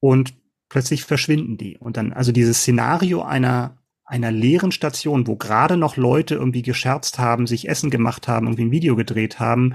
[0.00, 0.34] und
[0.68, 1.78] plötzlich verschwinden die.
[1.78, 3.77] Und dann, also dieses Szenario einer,
[4.08, 8.64] einer leeren Station, wo gerade noch Leute irgendwie gescherzt haben, sich Essen gemacht haben, irgendwie
[8.64, 9.74] ein Video gedreht haben,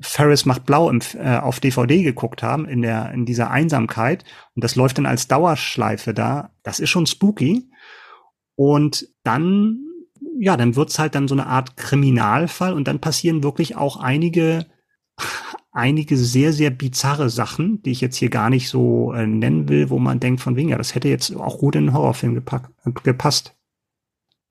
[0.00, 4.24] Ferris macht blau im, äh, auf DVD geguckt haben in der in dieser Einsamkeit
[4.54, 6.50] und das läuft dann als Dauerschleife da.
[6.62, 7.70] Das ist schon spooky.
[8.56, 9.80] Und dann
[10.38, 14.66] ja, dann wird's halt dann so eine Art Kriminalfall und dann passieren wirklich auch einige
[15.72, 19.90] einige sehr, sehr bizarre Sachen, die ich jetzt hier gar nicht so äh, nennen will,
[19.90, 22.42] wo man denkt von wegen, ja, das hätte jetzt auch gut in einen Horrorfilm
[23.02, 23.56] gepasst.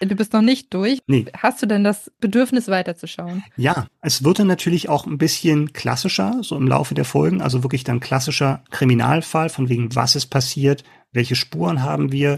[0.08, 1.00] Du bist noch nicht durch.
[1.08, 1.26] Nee.
[1.38, 3.44] Hast du denn das Bedürfnis weiterzuschauen?
[3.58, 7.64] Ja, es wird dann natürlich auch ein bisschen klassischer, so im Laufe der Folgen, also
[7.64, 12.38] wirklich dann klassischer Kriminalfall, von wegen, was ist passiert, welche Spuren haben wir,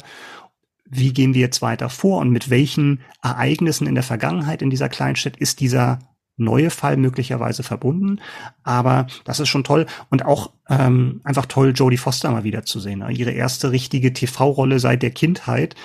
[0.85, 4.89] wie gehen wir jetzt weiter vor und mit welchen Ereignissen in der Vergangenheit in dieser
[4.89, 5.99] Kleinstadt ist dieser
[6.37, 8.19] neue Fall möglicherweise verbunden.
[8.63, 12.79] Aber das ist schon toll und auch ähm, einfach toll, Jodie Foster mal wieder zu
[12.79, 13.03] sehen.
[13.09, 15.75] Ihre erste richtige TV-Rolle seit der Kindheit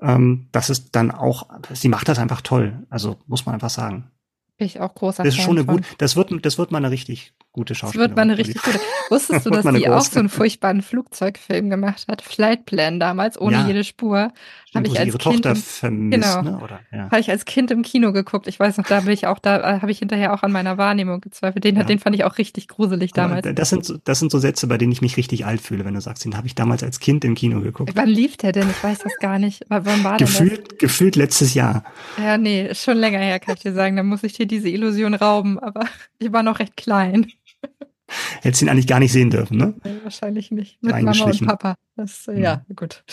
[0.00, 2.86] ähm, das ist dann auch, sie macht das einfach toll.
[2.90, 4.10] Also muss man einfach sagen.
[4.56, 6.90] Bin ich auch großer Das ist schon eine gut, das wird, das wird mal eine
[6.90, 8.10] richtig gute Schauspielerin.
[8.10, 8.78] Das wird mal eine richtig gute.
[9.10, 12.22] Wusstest du, dass die auch so einen furchtbaren Flugzeugfilm gemacht hat?
[12.22, 13.66] Flightplan damals, ohne ja.
[13.66, 14.32] jede Spur.
[14.74, 16.60] Habe ich als ihre kind Tochter im, vermisst, genau, ne?
[16.62, 17.04] Oder, ja.
[17.04, 18.46] Habe ich als Kind im Kino geguckt.
[18.46, 20.76] Ich weiß noch, da bin ich auch, da äh, habe ich hinterher auch an meiner
[20.76, 21.64] Wahrnehmung gezweifelt.
[21.64, 21.84] Den, ja.
[21.84, 23.46] den fand ich auch richtig gruselig damals.
[23.46, 25.84] Aber das sind, so, das sind so Sätze, bei denen ich mich richtig alt fühle,
[25.84, 27.92] wenn du sagst, den habe ich damals als Kind im Kino geguckt.
[27.94, 28.68] Wann lief der denn?
[28.68, 29.64] Ich weiß das gar nicht.
[29.68, 30.78] Wann war gefühlt, das?
[30.78, 31.84] Gefühlt letztes Jahr.
[32.18, 33.96] Ja, nee, schon länger her, kann ich dir sagen.
[33.96, 35.58] Da muss ich dir diese Illusion rauben.
[35.58, 35.86] Aber
[36.18, 37.32] ich war noch recht klein.
[38.42, 39.74] Hättest ihn eigentlich gar nicht sehen dürfen, ne?
[40.02, 40.82] Wahrscheinlich nicht.
[40.82, 41.76] Mit Mama und Papa.
[41.96, 42.76] Das, äh, ja, mhm.
[42.76, 43.04] gut.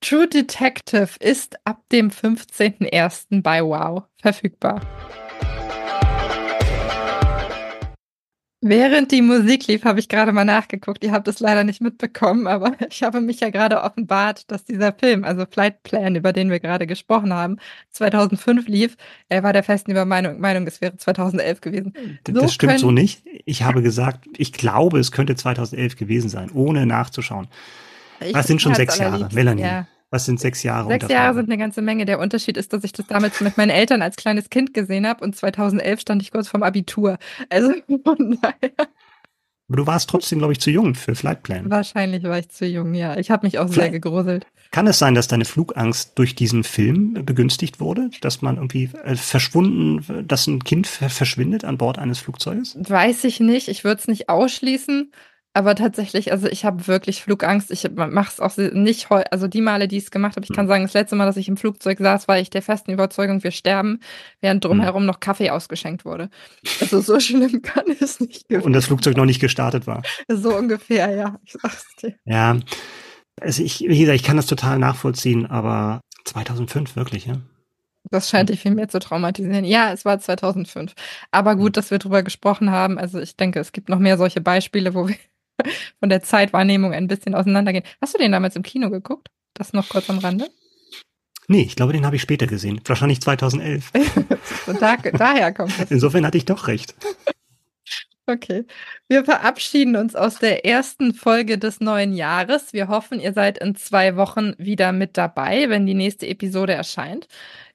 [0.00, 3.42] True Detective ist ab dem 15.01.
[3.42, 4.80] bei Wow verfügbar.
[8.62, 11.02] Während die Musik lief, habe ich gerade mal nachgeguckt.
[11.02, 14.92] Ihr habt es leider nicht mitbekommen, aber ich habe mich ja gerade offenbart, dass dieser
[14.92, 17.56] Film, also Flight Plan, über den wir gerade gesprochen haben,
[17.90, 18.96] 2005 lief.
[19.30, 21.94] Er war der festen Übermeinung, Meinung, es wäre 2011 gewesen.
[22.26, 23.22] So das stimmt so nicht.
[23.46, 27.48] Ich habe gesagt, ich glaube, es könnte 2011 gewesen sein, ohne nachzuschauen.
[28.32, 29.62] Das sind schon sechs Jahre, Melanie.
[29.62, 29.86] Ja.
[30.10, 30.88] Was sind sechs Jahre?
[30.88, 32.04] Sechs Jahre sind eine ganze Menge.
[32.04, 35.22] Der Unterschied ist, dass ich das damals mit meinen Eltern als kleines Kind gesehen habe
[35.24, 37.18] und 2011 stand ich kurz vorm Abitur.
[37.48, 37.72] Also
[38.04, 38.72] von daher.
[39.68, 41.70] Aber du warst trotzdem, glaube ich, zu jung für Flightplan.
[41.70, 43.16] Wahrscheinlich war ich zu jung, ja.
[43.18, 44.48] Ich habe mich auch Vielleicht sehr gegruselt.
[44.72, 48.10] Kann es sein, dass deine Flugangst durch diesen Film begünstigt wurde?
[48.20, 52.76] Dass man irgendwie äh, verschwunden, dass ein Kind verschwindet an Bord eines Flugzeuges?
[52.80, 53.68] Weiß ich nicht.
[53.68, 55.12] Ich würde es nicht ausschließen.
[55.52, 57.72] Aber tatsächlich, also ich habe wirklich Flugangst.
[57.72, 60.54] Ich mache es auch nicht heute, also die Male, die ich es gemacht habe, ich
[60.54, 60.68] kann hm.
[60.68, 63.50] sagen, das letzte Mal, dass ich im Flugzeug saß, war ich der festen Überzeugung, wir
[63.50, 63.98] sterben,
[64.40, 64.70] während hm.
[64.70, 66.30] drumherum noch Kaffee ausgeschenkt wurde.
[66.80, 68.66] Also so schlimm kann es nicht gewesen.
[68.66, 70.02] Und das Flugzeug noch nicht gestartet war.
[70.28, 71.40] So ungefähr, ja.
[71.44, 72.14] Ich sag's dir.
[72.24, 72.56] Ja.
[73.40, 77.40] Also ich, wie gesagt, ich kann das total nachvollziehen, aber 2005 wirklich, ja.
[78.10, 79.64] Das scheint dich viel mehr zu traumatisieren.
[79.64, 80.94] Ja, es war 2005.
[81.32, 81.72] Aber gut, hm.
[81.72, 82.98] dass wir drüber gesprochen haben.
[82.98, 85.16] Also ich denke, es gibt noch mehr solche Beispiele, wo wir
[85.98, 87.84] von der Zeitwahrnehmung ein bisschen auseinandergehen.
[88.00, 89.28] Hast du den damals im Kino geguckt?
[89.54, 90.48] Das noch kurz am Rande?
[91.48, 92.80] Nee, ich glaube, den habe ich später gesehen.
[92.84, 93.90] Wahrscheinlich 2011.
[94.80, 95.90] da, daher kommt es.
[95.90, 96.94] Insofern hatte ich doch recht.
[98.26, 98.64] Okay.
[99.08, 102.72] Wir verabschieden uns aus der ersten Folge des neuen Jahres.
[102.72, 107.26] Wir hoffen, ihr seid in zwei Wochen wieder mit dabei, wenn die nächste Episode erscheint.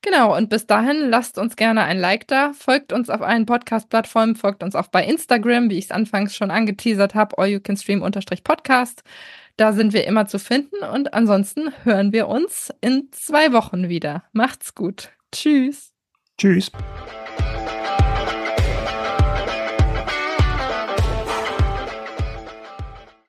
[0.06, 4.36] Genau, und bis dahin lasst uns gerne ein Like da, folgt uns auf allen Podcast-Plattformen,
[4.36, 7.76] folgt uns auch bei Instagram, wie ich es anfangs schon angeteasert habe, all you can
[7.76, 8.02] stream
[8.44, 9.02] Podcast.
[9.58, 14.24] Da sind wir immer zu finden und ansonsten hören wir uns in zwei Wochen wieder.
[14.32, 15.10] Macht's gut.
[15.32, 15.92] Tschüss.
[16.38, 16.72] Tschüss.